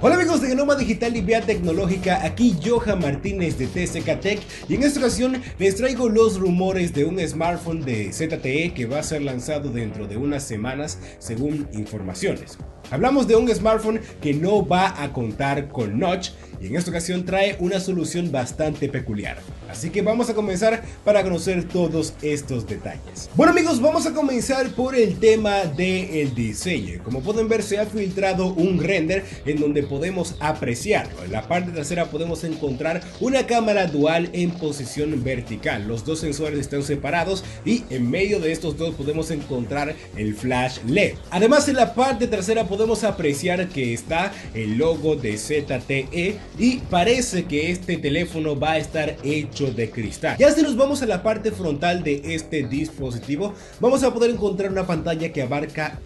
[0.00, 4.74] Hola amigos de Genoma Digital y Vía Tecnológica, aquí Johan Martínez de TCK Tech y
[4.74, 9.04] en esta ocasión les traigo los rumores de un smartphone de ZTE que va a
[9.04, 12.58] ser lanzado dentro de unas semanas según informaciones.
[12.90, 16.30] Hablamos de un smartphone que no va a contar con notch
[16.62, 19.38] y en esta ocasión trae una solución bastante peculiar.
[19.68, 23.30] Así que vamos a comenzar para conocer todos estos detalles.
[23.34, 27.02] Bueno amigos, vamos a comenzar por el tema del diseño.
[27.02, 31.24] Como pueden ver se ha filtrado un render en donde podemos apreciarlo.
[31.24, 35.88] En la parte trasera podemos encontrar una cámara dual en posición vertical.
[35.88, 40.78] Los dos sensores están separados y en medio de estos dos podemos encontrar el flash
[40.86, 41.14] LED.
[41.30, 47.44] Además en la parte trasera podemos apreciar que está el logo de ZTE y parece
[47.44, 50.36] que este teléfono va a estar hecho de cristal.
[50.38, 54.70] Ya si nos vamos a la parte frontal de este dispositivo, vamos a poder encontrar
[54.70, 55.98] una pantalla que abarca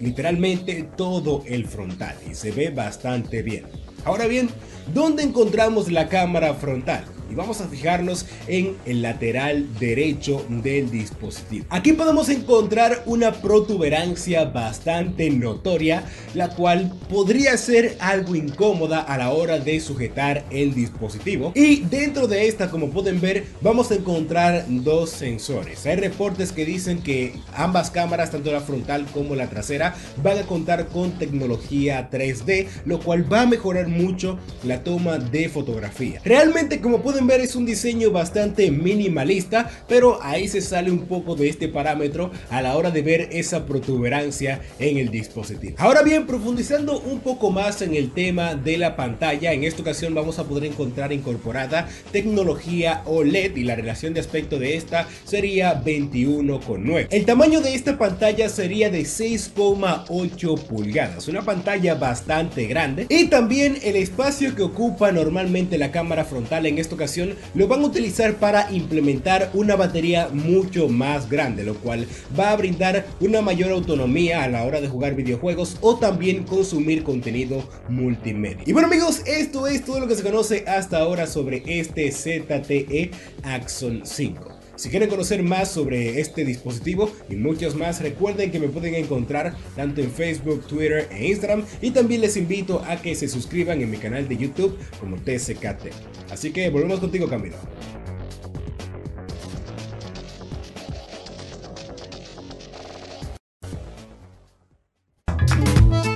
[0.00, 3.64] literalmente todo el frontal y se ve bastante bien.
[4.04, 4.48] Ahora bien,
[4.94, 7.04] ¿dónde encontramos la cámara frontal?
[7.30, 11.66] Y vamos a fijarnos en el lateral derecho del dispositivo.
[11.70, 19.30] Aquí podemos encontrar una protuberancia bastante notoria, la cual podría ser algo incómoda a la
[19.30, 21.52] hora de sujetar el dispositivo.
[21.54, 25.86] Y dentro de esta, como pueden ver, vamos a encontrar dos sensores.
[25.86, 30.42] Hay reportes que dicen que ambas cámaras, tanto la frontal como la trasera, van a
[30.42, 36.20] contar con tecnología 3D, lo cual va a mejorar mucho la toma de fotografía.
[36.24, 41.34] Realmente, como pueden ver, es un diseño bastante minimalista, pero ahí se sale un poco
[41.34, 45.76] de este parámetro a la hora de ver esa protuberancia en el dispositivo.
[45.78, 50.14] Ahora bien, profundizando un poco más en el tema de la pantalla, en esta ocasión
[50.14, 55.82] vamos a poder encontrar incorporada tecnología OLED y la relación de aspecto de esta sería
[55.82, 57.08] 21,9.
[57.10, 63.78] El tamaño de esta pantalla sería de 6,8 pulgadas, una pantalla bastante grande y también
[63.82, 67.09] el espacio que ocupa normalmente la cámara frontal en esta ocasión
[67.54, 72.06] lo van a utilizar para implementar una batería mucho más grande, lo cual
[72.38, 77.02] va a brindar una mayor autonomía a la hora de jugar videojuegos o también consumir
[77.02, 78.62] contenido multimedia.
[78.66, 83.10] Y bueno amigos, esto es todo lo que se conoce hasta ahora sobre este ZTE
[83.42, 84.59] Axon 5.
[84.80, 89.54] Si quieren conocer más sobre este dispositivo y muchos más, recuerden que me pueden encontrar
[89.76, 91.66] tanto en Facebook, Twitter e Instagram.
[91.82, 95.92] Y también les invito a que se suscriban en mi canal de YouTube como TCKT.
[96.30, 97.56] Así que volvemos contigo, Camilo.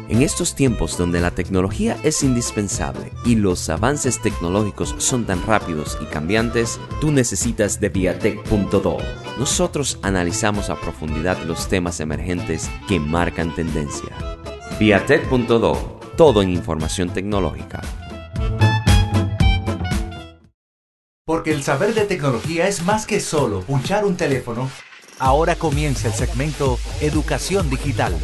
[0.08, 5.96] En estos tiempos donde la tecnología es indispensable y los avances tecnológicos son tan rápidos
[6.02, 8.98] y cambiantes, tú necesitas de Viatech.do.
[9.38, 14.10] Nosotros analizamos a profundidad los temas emergentes que marcan tendencia.
[14.78, 17.80] Viatech.do, todo en información tecnológica.
[21.24, 24.70] Porque el saber de tecnología es más que solo punchar un teléfono.
[25.18, 28.14] Ahora comienza el segmento Educación Digital.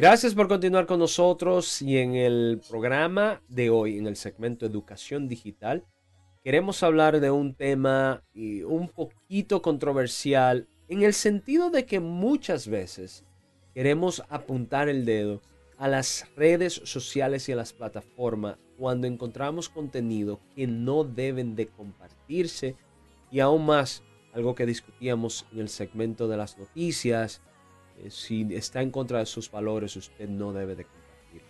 [0.00, 5.28] Gracias por continuar con nosotros y en el programa de hoy, en el segmento Educación
[5.28, 5.84] Digital,
[6.42, 12.66] queremos hablar de un tema y un poquito controversial en el sentido de que muchas
[12.66, 13.26] veces
[13.74, 15.42] queremos apuntar el dedo
[15.76, 21.66] a las redes sociales y a las plataformas cuando encontramos contenido que no deben de
[21.66, 22.74] compartirse
[23.30, 27.49] y aún más algo que discutíamos en el segmento de las noticias eh,
[28.08, 31.42] si está en contra de sus valores, usted no debe de compartir.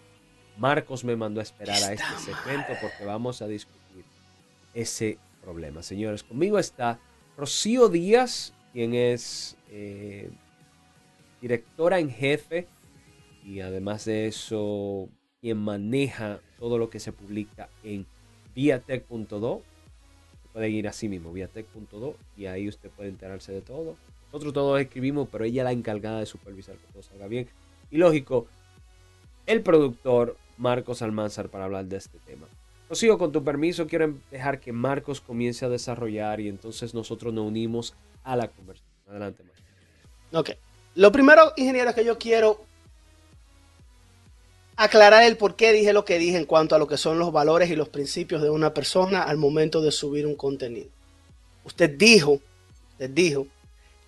[0.57, 4.05] Marcos me mandó a esperar a este segmento porque vamos a discutir
[4.75, 5.83] ese problema.
[5.83, 6.99] Señores, conmigo está
[7.37, 10.31] Rocío Díaz, quien es eh,
[11.41, 12.67] directora en jefe
[13.45, 15.09] y además de eso,
[15.41, 18.07] quien maneja todo lo que se publica en
[18.55, 19.63] viatech.do.
[20.53, 23.97] Pueden ir así mismo, viatech.do, y ahí usted puede enterarse de todo.
[24.33, 27.49] Nosotros todos escribimos, pero ella es la encargada de supervisar que todo salga bien.
[27.91, 28.47] Y lógico,
[29.47, 32.47] el productor Marcos Almanzar para hablar de este tema.
[32.89, 37.47] Rocío, con tu permiso, quiero dejar que Marcos comience a desarrollar y entonces nosotros nos
[37.47, 38.91] unimos a la conversación.
[39.09, 39.65] Adelante, Marcos.
[40.33, 40.59] Ok.
[40.95, 42.65] Lo primero, ingeniero, que yo quiero
[44.77, 47.33] aclarar el por qué dije lo que dije en cuanto a lo que son los
[47.33, 50.89] valores y los principios de una persona al momento de subir un contenido.
[51.65, 52.41] Usted dijo,
[52.93, 53.47] usted dijo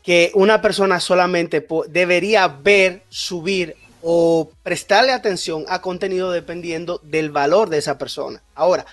[0.02, 7.70] que una persona solamente debería ver, subir o prestarle atención a contenido dependiendo del valor
[7.70, 8.42] de esa persona.
[8.54, 8.84] Ahora,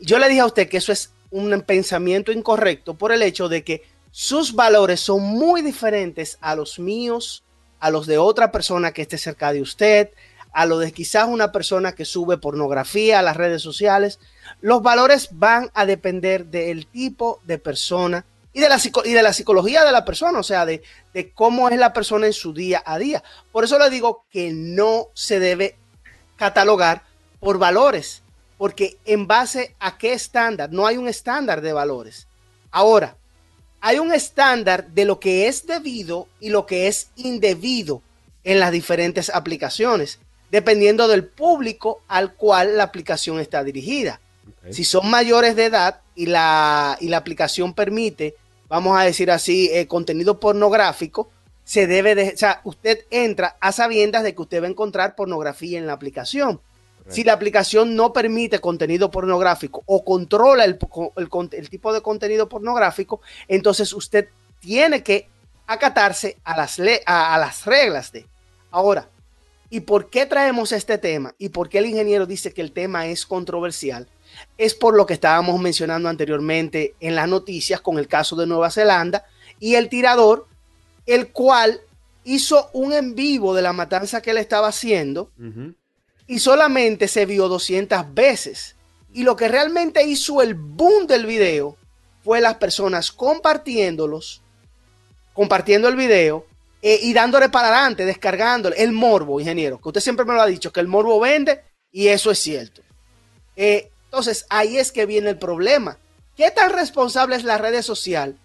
[0.00, 3.62] yo le dije a usted que eso es un pensamiento incorrecto por el hecho de
[3.62, 7.44] que sus valores son muy diferentes a los míos,
[7.78, 10.10] a los de otra persona que esté cerca de usted,
[10.52, 14.18] a lo de quizás una persona que sube pornografía a las redes sociales.
[14.62, 18.24] Los valores van a depender del tipo de persona
[18.56, 20.82] y de la, y de la psicología de la persona, o sea, de,
[21.12, 23.22] de cómo es la persona en su día a día.
[23.52, 25.76] Por eso le digo que no se debe
[26.36, 27.02] catalogar
[27.38, 28.22] por valores,
[28.56, 32.28] porque en base a qué estándar, no hay un estándar de valores.
[32.70, 33.18] Ahora,
[33.82, 38.00] hay un estándar de lo que es debido y lo que es indebido
[38.42, 40.18] en las diferentes aplicaciones,
[40.50, 44.18] dependiendo del público al cual la aplicación está dirigida.
[44.70, 48.34] Si son mayores de edad y la, y la aplicación permite
[48.68, 51.30] vamos a decir así, eh, contenido pornográfico,
[51.64, 55.16] se debe de, o sea, usted entra a sabiendas de que usted va a encontrar
[55.16, 56.60] pornografía en la aplicación.
[57.08, 60.76] Si la aplicación no permite contenido pornográfico o controla el,
[61.52, 65.28] el, tipo de contenido pornográfico, entonces usted tiene que
[65.68, 68.26] acatarse a las, a, a las reglas de.
[68.72, 69.08] Ahora,
[69.70, 71.32] ¿y por qué traemos este tema?
[71.38, 74.08] ¿Y por qué el ingeniero dice que el tema es controversial?
[74.58, 78.70] Es por lo que estábamos mencionando anteriormente en las noticias con el caso de Nueva
[78.70, 79.24] Zelanda
[79.60, 80.46] y el tirador,
[81.06, 81.80] el cual
[82.24, 85.30] hizo un en vivo de la matanza que él estaba haciendo
[86.26, 88.74] y solamente se vio 200 veces.
[89.12, 91.76] Y lo que realmente hizo el boom del video
[92.24, 94.42] fue las personas compartiéndolos,
[95.32, 96.44] compartiendo el video
[96.82, 100.46] eh, y dándole para adelante, descargándole el morbo, ingeniero, que usted siempre me lo ha
[100.46, 101.62] dicho, que el morbo vende
[101.92, 102.82] y eso es cierto.
[103.54, 105.98] Eh, entonces ahí es que viene el problema.
[106.36, 108.36] ¿Qué tan responsable es la red social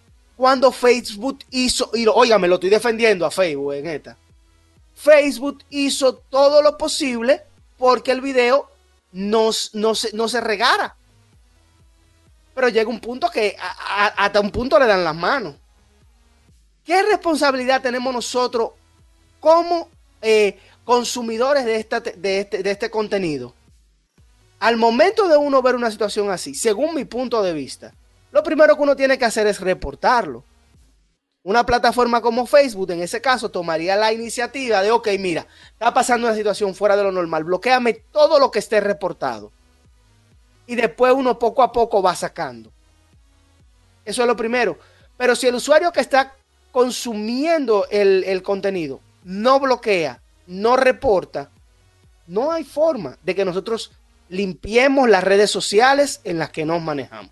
[0.42, 4.18] cuando Facebook hizo, y oiga, me lo estoy defendiendo a Facebook en esta.
[4.96, 7.44] Facebook hizo todo lo posible
[7.78, 8.68] porque el video
[9.12, 9.70] no, se,
[10.14, 10.96] no regara.
[12.56, 13.56] Pero llega un punto que
[14.18, 15.56] hasta un punto le dan las manos.
[16.84, 18.72] ¿Qué responsabilidad tenemos nosotros
[19.40, 19.90] como
[20.24, 23.54] eh, consumidores este, de este contenido?
[24.62, 27.96] Al momento de uno ver una situación así, según mi punto de vista,
[28.32, 30.44] lo primero que uno tiene que hacer es reportarlo.
[31.42, 36.28] Una plataforma como Facebook, en ese caso, tomaría la iniciativa de, ok, mira, está pasando
[36.28, 39.52] una situación fuera de lo normal, bloqueame todo lo que esté reportado.
[40.68, 42.72] Y después uno poco a poco va sacando.
[44.06, 44.78] Eso es lo primero.
[45.18, 46.36] Pero si el usuario que está
[46.72, 51.50] consumiendo el, el contenido no bloquea, no reporta,
[52.28, 53.92] no hay forma de que nosotros
[54.32, 57.32] limpiemos las redes sociales en las que nos manejamos.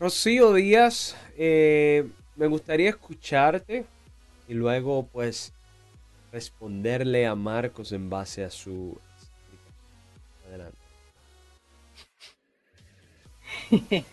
[0.00, 3.86] Rocío Díaz, eh, me gustaría escucharte
[4.48, 5.52] y luego pues
[6.32, 8.98] responderle a Marcos en base a su...
[10.48, 10.76] Adelante.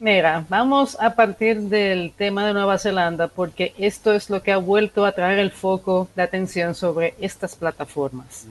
[0.00, 4.56] Mira, vamos a partir del tema de Nueva Zelanda porque esto es lo que ha
[4.56, 8.46] vuelto a traer el foco de atención sobre estas plataformas.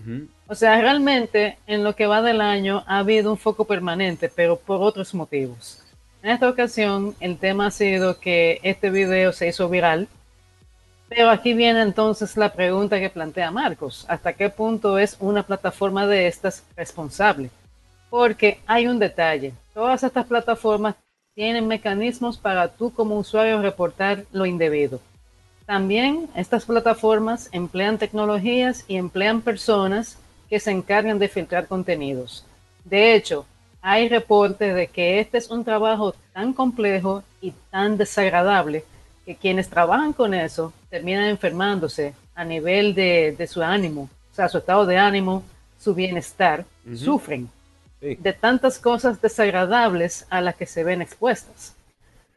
[0.49, 4.57] O sea, realmente en lo que va del año ha habido un foco permanente, pero
[4.57, 5.83] por otros motivos.
[6.23, 10.07] En esta ocasión el tema ha sido que este video se hizo viral,
[11.09, 14.05] pero aquí viene entonces la pregunta que plantea Marcos.
[14.07, 17.49] ¿Hasta qué punto es una plataforma de estas responsable?
[18.09, 19.53] Porque hay un detalle.
[19.73, 20.95] Todas estas plataformas
[21.35, 25.01] tienen mecanismos para tú como usuario reportar lo indebido.
[25.65, 30.17] También estas plataformas emplean tecnologías y emplean personas
[30.49, 32.45] que se encargan de filtrar contenidos.
[32.85, 33.45] De hecho,
[33.81, 38.83] hay reportes de que este es un trabajo tan complejo y tan desagradable
[39.25, 44.47] que quienes trabajan con eso terminan enfermándose a nivel de, de su ánimo, o sea,
[44.47, 45.43] su estado de ánimo,
[45.79, 46.97] su bienestar, Ujú.
[46.97, 47.49] sufren
[47.99, 48.13] Sí.
[48.19, 51.73] de tantas cosas desagradables a las que se ven expuestas.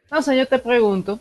[0.05, 1.19] Entonces yo te pregunto,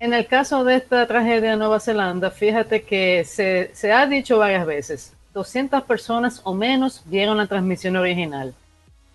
[0.00, 4.38] en el caso de esta tragedia de Nueva Zelanda, fíjate que se, se ha dicho
[4.38, 8.54] varias veces, 200 personas o menos vieron la transmisión original.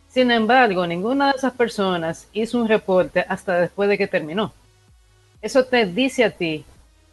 [0.09, 4.53] Sin embargo, ninguna de esas personas hizo un reporte hasta después de que terminó.
[5.41, 6.65] Eso te dice a ti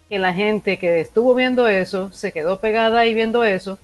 [0.08, 3.78] que la gente que estuvo viendo eso, se quedó pegada ahí viendo eso,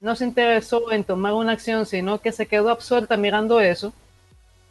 [0.00, 3.94] no se interesó en tomar una acción, sino que se quedó absorta mirando eso.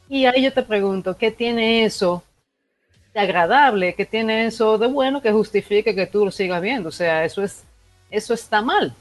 [0.08, 2.24] Y ahí yo te pregunto, ¿qué tiene eso
[3.14, 3.96] de agradable?
[3.96, 6.90] ¿Qué tiene eso de bueno que justifique que tú lo sigas viendo?
[6.90, 7.64] O sea, eso es,
[8.12, 8.94] eso está mal.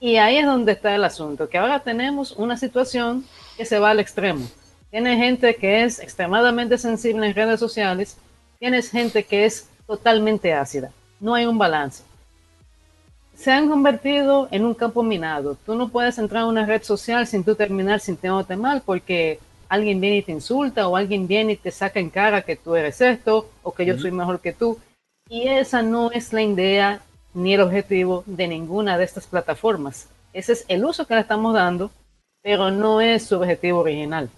[0.00, 3.24] Y ahí es donde está el asunto, que ahora tenemos una situación
[3.56, 4.46] que se va al extremo.
[4.90, 8.16] Tiene gente que es extremadamente sensible en redes sociales,
[8.58, 10.90] tienes gente que es totalmente ácida.
[11.20, 12.02] No hay un balance
[13.40, 15.56] se han convertido en un campo minado.
[15.64, 19.98] Tú no puedes entrar a una red social sin tú terminar sintiéndote mal porque alguien
[19.98, 23.00] viene y te insulta o alguien viene y te saca en cara que tú eres
[23.00, 24.78] esto o que yo soy mejor que tú.
[25.26, 27.00] Y esa no es la idea
[27.34, 30.08] ni el objetivo de ninguna de estas plataformas.
[30.32, 31.90] Ese es el uso que le estamos dando,
[32.42, 34.30] pero no es su objetivo original.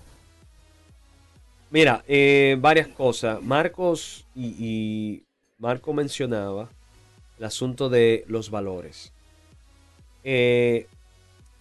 [1.70, 3.42] Mira, eh, varias cosas.
[3.42, 5.22] Marcos y,
[5.58, 6.68] Marco mencionaba
[7.38, 9.12] el asunto de los valores.
[10.24, 10.86] Eh,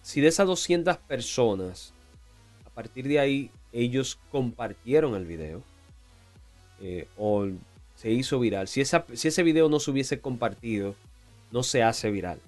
[0.02, 1.94] si de esas 200 personas,
[2.66, 5.62] a partir de ahí, ellos compartieron el video
[6.80, 7.46] eh, o
[7.94, 10.94] se hizo viral, si, esa, si ese video no se hubiese compartido,
[11.52, 12.40] no se hace viral.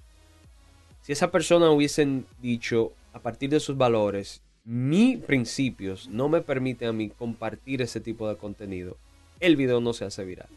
[1.03, 6.89] Si esa persona hubiesen dicho, a partir de sus valores, mis principios no me permiten
[6.89, 8.97] a mí compartir ese tipo de contenido,
[9.39, 10.49] el video no se hace viral.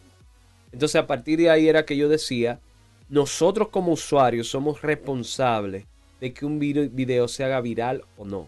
[0.71, 2.59] Entonces a partir de ahí era que yo decía,
[3.09, 5.85] nosotros como usuarios somos responsables
[6.21, 8.47] de que un video, se haga viral o no.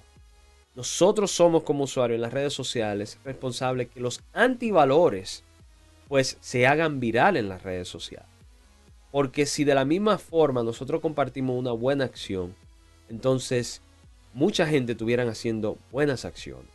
[0.76, 5.44] Nosotros somos como usuarios en las redes sociales responsables que los antivalores
[6.08, 8.29] pues se hagan viral en las redes sociales.
[9.12, 12.56] Porque si de la misma forma nosotros compartimos una buena acción,
[13.10, 13.82] entonces
[14.34, 16.70] mucha gente estuvieran haciendo buenas acciones.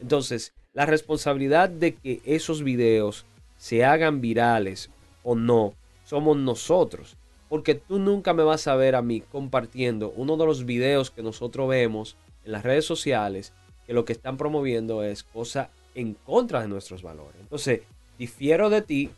[0.00, 3.24] Entonces, la responsabilidad de que esos videos
[3.56, 4.90] se hagan virales
[5.22, 7.16] o no, somos nosotros.
[7.48, 11.22] Porque tú nunca me vas a ver a mí compartiendo uno de los videos que
[11.22, 13.52] nosotros vemos en las redes sociales
[13.86, 17.40] que lo que están promoviendo es cosa en contra de nuestros valores.
[17.40, 17.82] Entonces,
[18.18, 19.10] difiero de ti,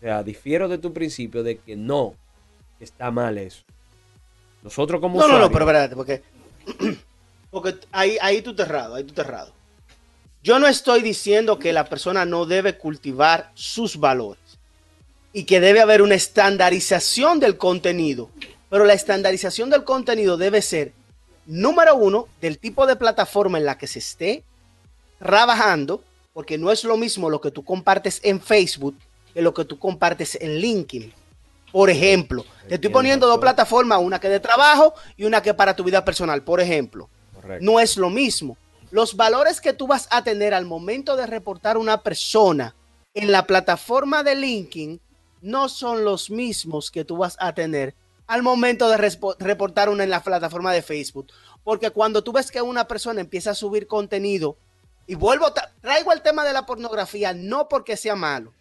[0.00, 2.14] o sea, difiero de tu principio de que no,
[2.80, 3.62] está mal eso.
[4.62, 6.22] Nosotros como No, no, no, pero espérate, porque,
[7.50, 9.52] porque ahí, ahí tú te errado, ahí tú te errado.
[10.42, 14.40] Yo no estoy diciendo que la persona no debe cultivar sus valores
[15.34, 18.30] y que debe haber una estandarización del contenido,
[18.70, 20.92] pero la estandarización del contenido debe ser,
[21.44, 24.44] número uno, del tipo de plataforma en la que se esté
[25.18, 28.96] trabajando, porque no es lo mismo lo que tú compartes en Facebook
[29.32, 31.12] que lo que tú compartes en LinkedIn.
[31.72, 35.76] Por ejemplo, te estoy poniendo dos plataformas, una que de trabajo y una que para
[35.76, 36.42] tu vida personal.
[36.42, 37.64] Por ejemplo, Correcto.
[37.64, 38.56] no es lo mismo.
[38.90, 42.74] Los valores que tú vas a tener al momento de reportar una persona
[43.14, 45.00] en la plataforma de LinkedIn
[45.42, 47.94] no son los mismos que tú vas a tener
[48.26, 48.96] al momento de
[49.38, 51.28] reportar una en la plataforma de Facebook.
[51.62, 54.56] Porque cuando tú ves que una persona empieza a subir contenido,
[55.06, 58.52] y vuelvo, tra- traigo el tema de la pornografía, no porque sea malo,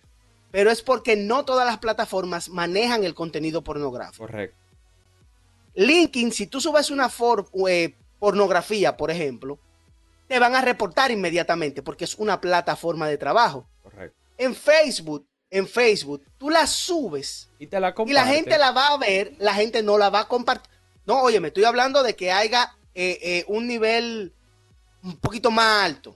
[0.51, 4.25] pero es porque no todas las plataformas manejan el contenido pornográfico.
[4.25, 4.55] Correcto.
[5.75, 9.57] LinkedIn, si tú subes una for- eh, pornografía, por ejemplo,
[10.27, 13.65] te van a reportar inmediatamente porque es una plataforma de trabajo.
[13.83, 14.17] Correcto.
[14.37, 18.13] En Facebook, en Facebook, tú la subes Y te la y comparte.
[18.13, 20.69] la gente la va a ver, la gente no la va a compartir.
[21.05, 24.33] No, oye, me estoy hablando de que haya eh, eh, un nivel
[25.03, 26.15] un poquito más alto.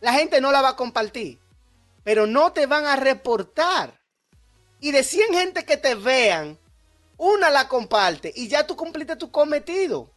[0.00, 1.38] La gente no la va a compartir,
[2.08, 4.00] pero no te van a reportar.
[4.80, 6.58] Y de 100 gente que te vean,
[7.18, 10.10] una la comparte y ya tú cumpliste tu cometido.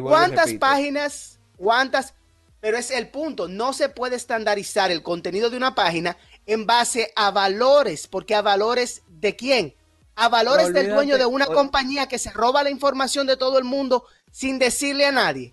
[0.00, 1.40] ¿Cuántas páginas?
[1.56, 2.14] ¿Cuántas?
[2.60, 6.16] Pero es el punto, no se puede estandarizar el contenido de una página
[6.46, 9.74] en base a valores, porque a valores de quién?
[10.14, 13.64] A valores del dueño de una compañía que se roba la información de todo el
[13.64, 15.52] mundo sin decirle a nadie.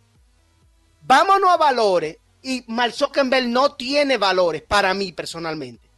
[1.01, 2.93] Vámonos a valores y Mark
[3.47, 5.91] no tiene valores para mí personalmente.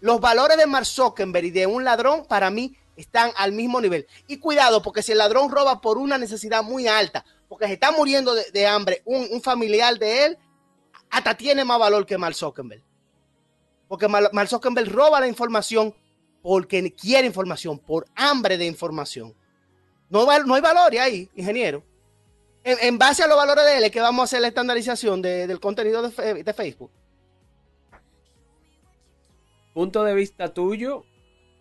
[0.00, 4.08] Los valores de Mark Zuckerberg y de un ladrón para mí están al mismo nivel.
[4.26, 7.92] Y cuidado, porque si el ladrón roba por una necesidad muy alta, porque se está
[7.92, 10.38] muriendo de, hambre un, familiar de él,
[11.08, 12.82] hasta tiene más valor que Mark Zuckerberg.
[13.86, 15.94] Porque Mar- Mark Zuckerberg roba la información
[16.42, 19.32] porque quiere información, por hambre de información.
[20.10, 21.84] No, hay valores ahí, ingeniero.
[22.64, 25.20] En, en base a los valores de él es que vamos a hacer la estandarización
[25.22, 26.90] de- del contenido de, Facebook.
[29.74, 31.04] Punto de vista tuyo,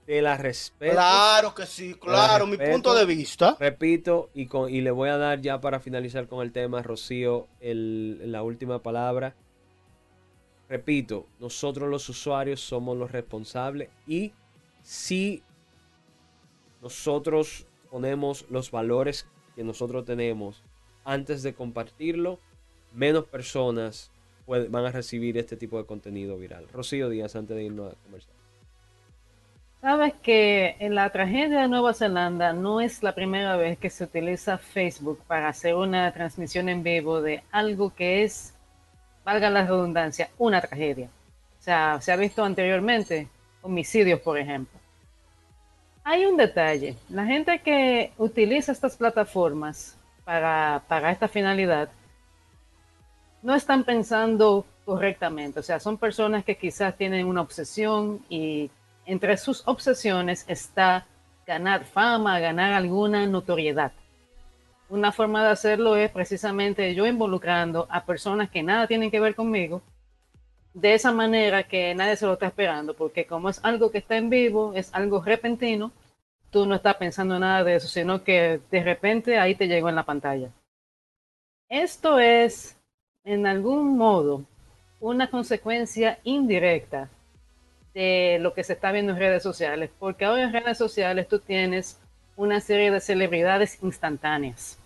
[0.05, 0.93] te la respeto.
[0.93, 3.55] Claro que sí, claro, mi punto de vista.
[3.59, 7.47] Repito, y, con, y le voy a dar ya para finalizar con el tema, Rocío,
[7.61, 9.35] el- la última palabra.
[10.67, 14.33] Repito, nosotros los usuarios somos los responsables y
[14.83, 15.43] si
[16.81, 20.63] nosotros ponemos los valores que nosotros tenemos
[21.03, 22.39] antes de compartirlo,
[22.93, 24.11] menos personas
[24.47, 26.67] van a recibir este tipo de contenido viral.
[26.73, 28.35] Rocío Díaz, antes de irnos a comercial.
[29.81, 34.03] Sabes que en la tragedia de Nueva Zelanda no es la primera vez que se
[34.03, 38.53] utiliza Facebook para hacer una transmisión en vivo de algo que es,
[39.25, 41.09] valga la redundancia, una tragedia.
[41.59, 43.27] O sea, se ha visto anteriormente
[43.63, 44.79] homicidios, por ejemplo.
[46.03, 46.95] Hay un detalle.
[47.09, 49.97] La gente que utiliza estas plataformas
[50.87, 51.89] para, esta finalidad
[53.41, 55.59] no están pensando correctamente.
[55.59, 58.69] O sea, son personas que quizás tienen una obsesión y
[59.05, 61.05] entre sus obsesiones está
[61.45, 63.91] ganar fama, ganar alguna notoriedad.
[64.89, 69.35] Una forma de hacerlo es precisamente yo involucrando a personas que nada tienen que ver
[69.35, 69.81] conmigo,
[70.73, 74.15] de esa manera que nadie se lo está esperando, porque como es algo que está
[74.15, 75.91] en vivo, es algo repentino,
[76.51, 79.95] tú no estás pensando nada de eso, sino que de repente ahí te llegó en
[79.95, 80.49] la pantalla.
[81.69, 82.77] Esto es,
[83.23, 84.43] en algún modo,
[84.99, 87.09] una consecuencia indirecta
[87.93, 91.39] de lo que se está viendo en redes sociales, porque ahora en redes sociales tú
[91.39, 91.99] tienes
[92.35, 94.77] una serie de celebridades instantáneas.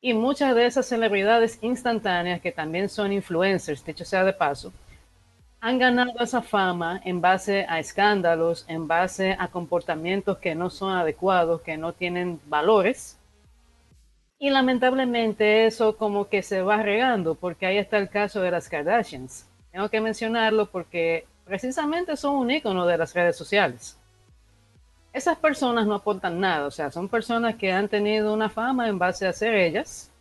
[0.00, 4.72] Y muchas de esas celebridades instantáneas, que también son influencers, dicho sea de paso,
[5.66, 10.92] han ganado esa fama en base a escándalos, en base a comportamientos que no son
[10.92, 13.18] adecuados, que no tienen valores.
[14.38, 18.68] Y lamentablemente eso como que se va regando, porque ahí está el caso de las
[18.68, 19.48] Kardashians.
[19.72, 23.98] Tengo que mencionarlo porque precisamente son un icono de las redes sociales.
[25.12, 29.00] Esas personas no aportan nada, o sea, son personas que han tenido una fama en
[29.00, 30.12] base a ser ellas,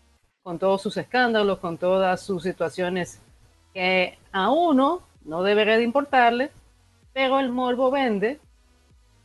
[0.41, 3.21] con todos sus escándalos, con todas sus situaciones
[3.75, 6.51] que a uno no debería de importarle,
[7.13, 8.39] pero el morbo vende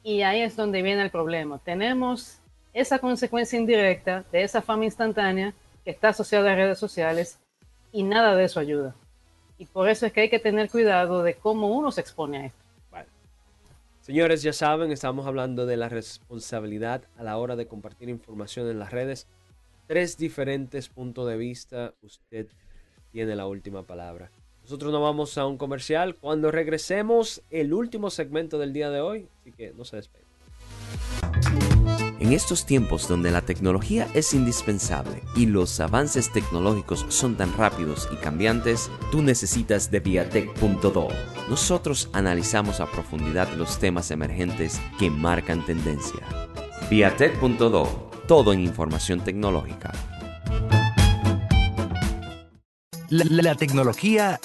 [0.02, 1.58] y ahí es donde viene el problema.
[1.58, 2.40] Tenemos
[2.72, 7.38] esa consecuencia indirecta de esa fama instantánea que está asociada a redes sociales
[7.92, 8.94] y nada de eso ayuda.
[9.58, 12.46] Y por eso es que hay que tener cuidado de cómo uno se expone a
[12.46, 12.60] esto.
[14.00, 18.78] Señores, ya saben, estamos hablando de la responsabilidad a la hora de compartir información en
[18.78, 19.28] las redes.
[19.86, 21.94] Tres diferentes puntos de vista.
[22.00, 22.48] Usted
[23.12, 24.30] tiene la última palabra.
[24.70, 26.14] Nosotros nos vamos a un comercial.
[26.14, 29.26] Cuando regresemos, el último segmento del día de hoy.
[29.40, 30.28] Así que no se despeguen.
[32.20, 38.08] En estos tiempos donde la tecnología es indispensable y los avances tecnológicos son tan rápidos
[38.12, 41.08] y cambiantes, tú necesitas de Viatech.do.
[41.48, 46.20] Nosotros analizamos a profundidad los temas emergentes que marcan tendencia.
[46.88, 49.90] Viatech.do, todo en información tecnológica.
[53.08, 54.38] La, la tecnología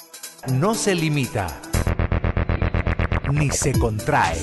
[0.54, 1.48] no se limita
[3.32, 4.38] ni se contrae,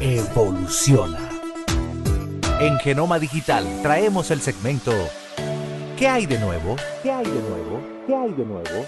[0.00, 1.18] evoluciona.
[2.60, 4.92] En Genoma Digital traemos el segmento
[5.98, 6.76] ¿Qué hay de nuevo?
[7.02, 7.80] ¿Qué hay de nuevo?
[8.06, 8.86] ¿Qué hay de nuevo?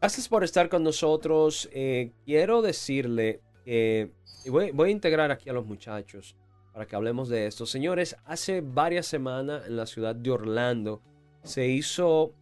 [0.00, 1.68] Gracias por estar con nosotros.
[1.72, 4.12] Eh, quiero decirle que
[4.44, 6.36] y voy, voy a integrar aquí a los muchachos
[6.72, 7.66] para que hablemos de esto.
[7.66, 11.02] Señores, hace varias semanas en la ciudad de Orlando
[11.42, 12.32] se hizo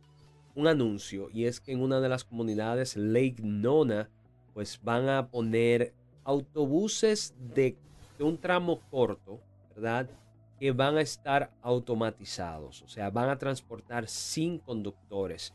[0.54, 4.10] un anuncio y es que en una de las comunidades, Lake Nona,
[4.52, 5.94] pues van a poner
[6.24, 7.76] autobuses de,
[8.18, 9.40] de un tramo corto,
[9.74, 10.10] ¿verdad?
[10.60, 15.54] Que van a estar automatizados, o sea, van a transportar sin conductores.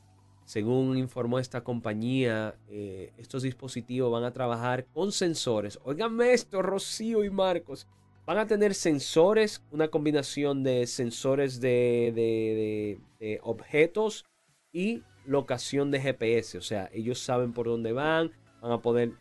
[0.50, 5.78] Según informó esta compañía, eh, estos dispositivos van a trabajar con sensores.
[5.84, 7.86] Óiganme esto, Rocío y Marcos.
[8.26, 13.00] Van a tener sensores, una combinación de sensores de,
[13.44, 14.26] objetos
[14.74, 16.58] y locación de GPS.
[16.58, 19.12] O sea, ellos saben por dónde van, van a poder...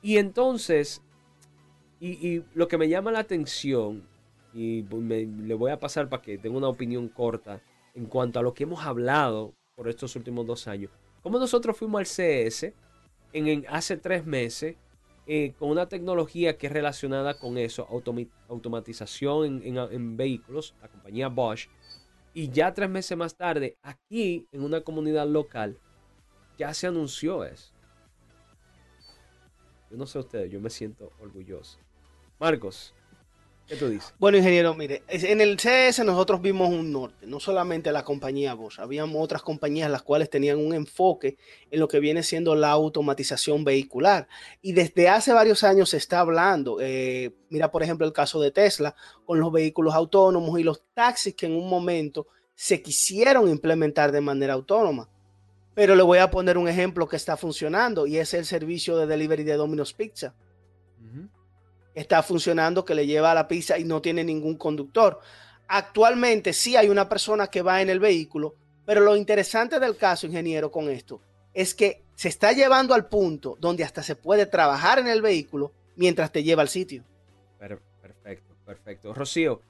[0.00, 1.02] Y entonces,
[2.00, 4.08] y, y lo que me llama la atención,
[4.54, 7.60] y me- le voy a pasar para que tenga una opinión corta
[7.92, 10.90] en cuanto a lo que hemos hablado por estos últimos dos años.
[11.22, 12.74] Como nosotros fuimos al CS
[13.32, 14.76] en, hace tres meses
[15.26, 17.86] eh, con una tecnología que es relacionada con eso,
[18.48, 21.68] automatización en- en vehículos, la compañía Bosch,
[22.34, 25.78] y ya tres meses más tarde, aquí en una comunidad local,
[26.58, 27.72] ya se anunció eso.
[29.90, 31.78] Yo no sé ustedes, yo me siento orgulloso.
[32.40, 32.94] Marcos,
[33.66, 34.14] ¿qué tú dices?
[34.18, 38.78] Bueno, ingeniero, mire, en el CS nosotros vimos un norte, no solamente la compañía Bosch,
[38.78, 41.36] habían otras compañías las cuales tenían un enfoque
[41.70, 44.28] en lo que viene siendo la automatización vehicular.
[44.60, 48.50] Y desde hace varios años se está hablando, eh, mira por ejemplo el caso de
[48.50, 48.94] Tesla,
[49.24, 54.20] con los vehículos autónomos y los taxis que en un momento se quisieron implementar de
[54.20, 55.08] manera autónoma.
[55.74, 59.06] Pero le voy a poner un ejemplo que está funcionando y es el servicio de
[59.06, 60.34] delivery de Domino's Pizza
[61.94, 65.20] está funcionando, que le lleva la pizza y no tiene ningún conductor.
[65.68, 70.26] Actualmente sí hay una persona que va en el vehículo, pero lo interesante del caso,
[70.26, 71.20] ingeniero, con esto,
[71.54, 75.72] es que se está llevando al punto donde hasta se puede trabajar en el vehículo
[75.96, 77.04] mientras te lleva al sitio.
[77.58, 79.14] Per- perfecto, perfecto.
[79.14, 79.60] Rocío,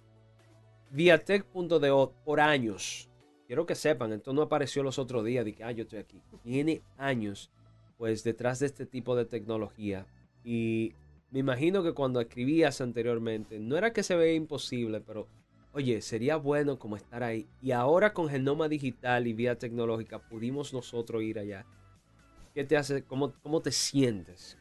[0.90, 3.08] Viatech.de por años,
[3.46, 6.20] quiero que sepan, esto no apareció los otros días de que, ah, yo estoy aquí.
[6.42, 7.50] Tiene años,
[7.96, 10.06] pues, detrás de este tipo de tecnología.
[10.44, 10.94] Y
[11.32, 15.28] me imagino que cuando escribías anteriormente, no era que se veía imposible, pero,
[15.72, 17.48] oye, sería bueno como estar ahí.
[17.60, 21.66] Y ahora con Genoma Digital y Vía Tecnológica pudimos nosotros ir allá.
[22.54, 24.58] ¿Qué te hace, cómo, cómo te sientes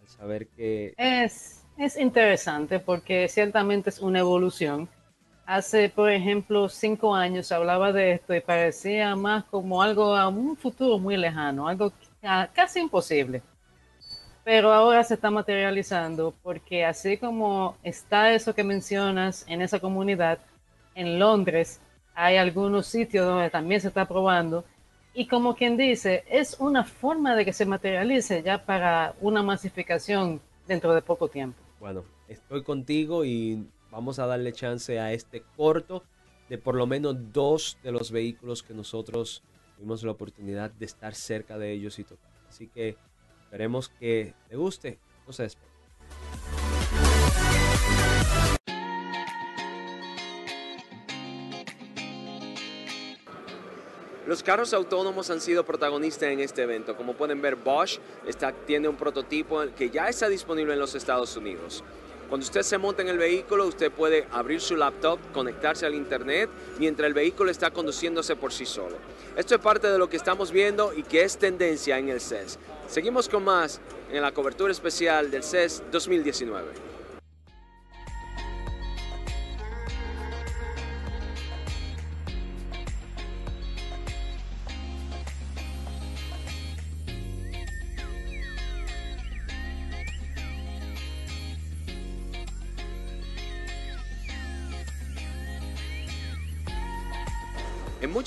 [0.00, 0.94] al saber que...
[0.96, 4.88] Es, es interesante porque ciertamente es una evolución.
[5.44, 10.56] Hace, por ejemplo, cinco años hablaba de esto y parecía más como algo a un
[10.56, 11.92] futuro muy lejano, algo
[12.22, 13.42] ca- casi imposible.
[14.44, 20.38] Pero ahora se está materializando porque así como está eso que mencionas en esa comunidad,
[20.94, 21.80] en Londres
[22.14, 24.64] hay algunos sitios donde también se está probando
[25.14, 30.40] y como quien dice, es una forma de que se materialice ya para una masificación
[30.66, 31.60] dentro de poco tiempo.
[31.78, 36.02] Bueno, estoy contigo y vamos a darle chance a este corto
[36.48, 39.42] de por lo menos dos de los vehículos que nosotros
[39.76, 42.30] tuvimos la oportunidad de estar cerca de ellos y tocar.
[42.48, 42.96] Así que
[43.52, 44.98] esperemos que te guste.
[45.26, 45.44] No.
[54.26, 56.96] Los carros autónomos han sido protagonistas en este evento.
[56.96, 61.36] Como pueden ver, Bosch está, tiene un prototipo que ya está disponible en los Estados
[61.36, 61.84] Unidos.
[62.32, 66.48] Cuando usted se monta en el vehículo, usted puede abrir su laptop, conectarse al internet,
[66.78, 68.96] mientras el vehículo está conduciéndose por sí solo.
[69.36, 72.58] Esto es parte de lo que estamos viendo y que es tendencia en el CES.
[72.88, 76.91] Seguimos con más en la cobertura especial del CES 2019.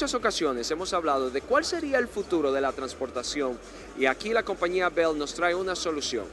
[0.05, 3.57] Muchas ocasiones hemos hablado de cuál sería el futuro de la transportación
[3.97, 6.25] y aquí la compañía Bell nos trae una solución.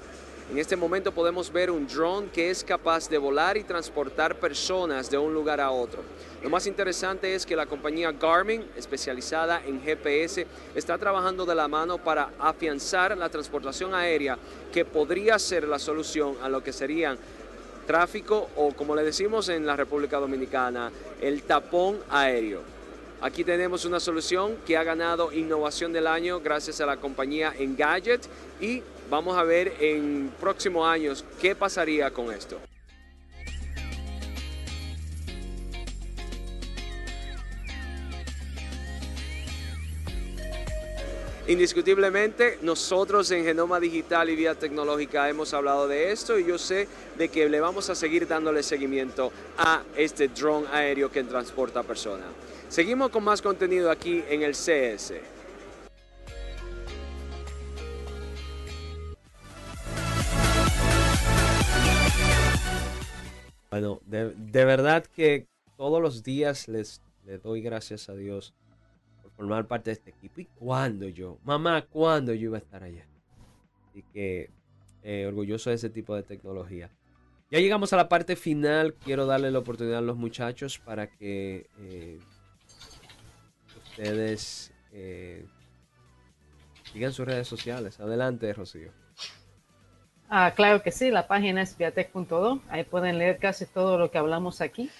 [0.50, 5.10] En este momento podemos ver un drone que es capaz de volar y transportar personas
[5.10, 6.02] de un lugar a otro.
[6.42, 11.66] Lo más interesante es que la compañía Garmin, especializada en GPS, está trabajando de la
[11.66, 14.36] mano para afianzar la transportación aérea
[14.70, 17.16] que podría ser la solución a lo que serían
[17.86, 20.92] tráfico o como le decimos en la República Dominicana,
[21.22, 22.81] el tapón aéreo.
[23.22, 28.26] Aquí tenemos una solución que ha ganado innovación del año gracias a la compañía Engadget
[28.60, 32.58] y vamos a ver en próximos años qué pasaría con esto.
[41.46, 46.88] Indiscutiblemente, nosotros en Genoma Digital y Vía Tecnológica hemos hablado de esto y yo sé
[47.16, 52.26] de que le vamos a seguir dándole seguimiento a este drone aéreo que transporta personas.
[52.72, 55.12] Seguimos con más contenido aquí en el CS.
[63.68, 68.54] Bueno, de, verdad que todos los días les, les doy gracias a Dios
[69.20, 70.40] por formar parte de este equipo.
[70.40, 71.36] ¿Y cuándo yo?
[71.44, 73.06] Mamá, ¿cuándo yo iba a estar allá?
[73.90, 74.48] Así que
[75.02, 76.90] eh, orgulloso de ese tipo de tecnología.
[77.50, 78.94] Ya llegamos a la parte final.
[78.94, 82.18] Quiero darle la oportunidad a los muchachos para que eh,
[83.92, 85.46] ustedes eh,
[86.92, 88.00] sigan sus redes sociales.
[88.00, 88.90] Adelante, Rocío.
[90.28, 92.62] Ah, claro que sí, la página es viatec.do.
[92.68, 94.90] Ahí pueden leer casi todo lo que hablamos aquí.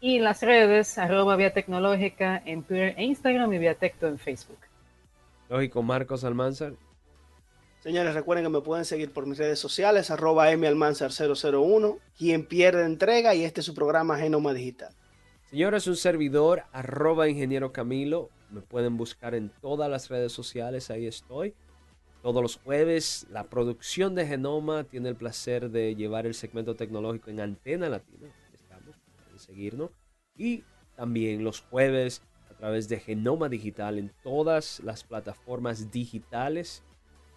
[0.00, 4.58] Y las redes, arroba Vía Tecnológica en Twitter e Instagram y Viatecto en Facebook.
[5.48, 6.74] Lógico, Marcos Almanzar.
[7.80, 13.34] Señores, recuerden que me pueden seguir por mis redes sociales, arroba malmanzar001, quien pierde entrega
[13.34, 14.94] y este es su programa Genoma Digital.
[15.54, 18.28] Señores, un servidor, arroba ingeniero Camilo.
[18.50, 21.54] Me pueden buscar en todas las redes sociales, ahí estoy.
[22.24, 27.30] Todos los jueves, la producción de Genoma tiene el placer de llevar el segmento tecnológico
[27.30, 28.34] en Antena Latina.
[28.52, 29.90] Estamos, pueden seguirnos.
[30.36, 30.64] Y
[30.96, 36.82] también los jueves a través de Genoma Digital en todas las plataformas digitales,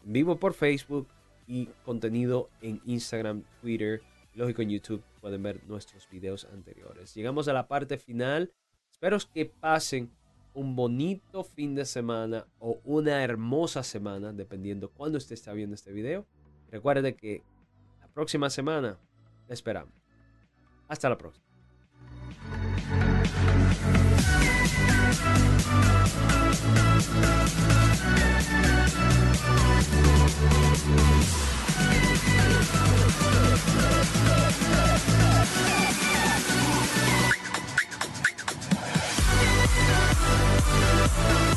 [0.04, 1.08] en vivo por Facebook
[1.46, 4.02] y contenido en Instagram, Twitter,
[4.38, 5.04] lógico en YouTube.
[5.20, 7.14] Pueden ver nuestros videos anteriores.
[7.14, 8.54] Llegamos a la parte final.
[8.92, 10.12] Espero que pasen
[10.54, 15.92] un bonito fin de semana o una hermosa semana, dependiendo cuándo usted está viendo este
[15.92, 16.26] video.
[16.72, 17.44] Recuerde que
[18.00, 18.98] la próxima semana
[19.48, 19.94] le esperamos.
[20.88, 21.46] Hasta la próxima.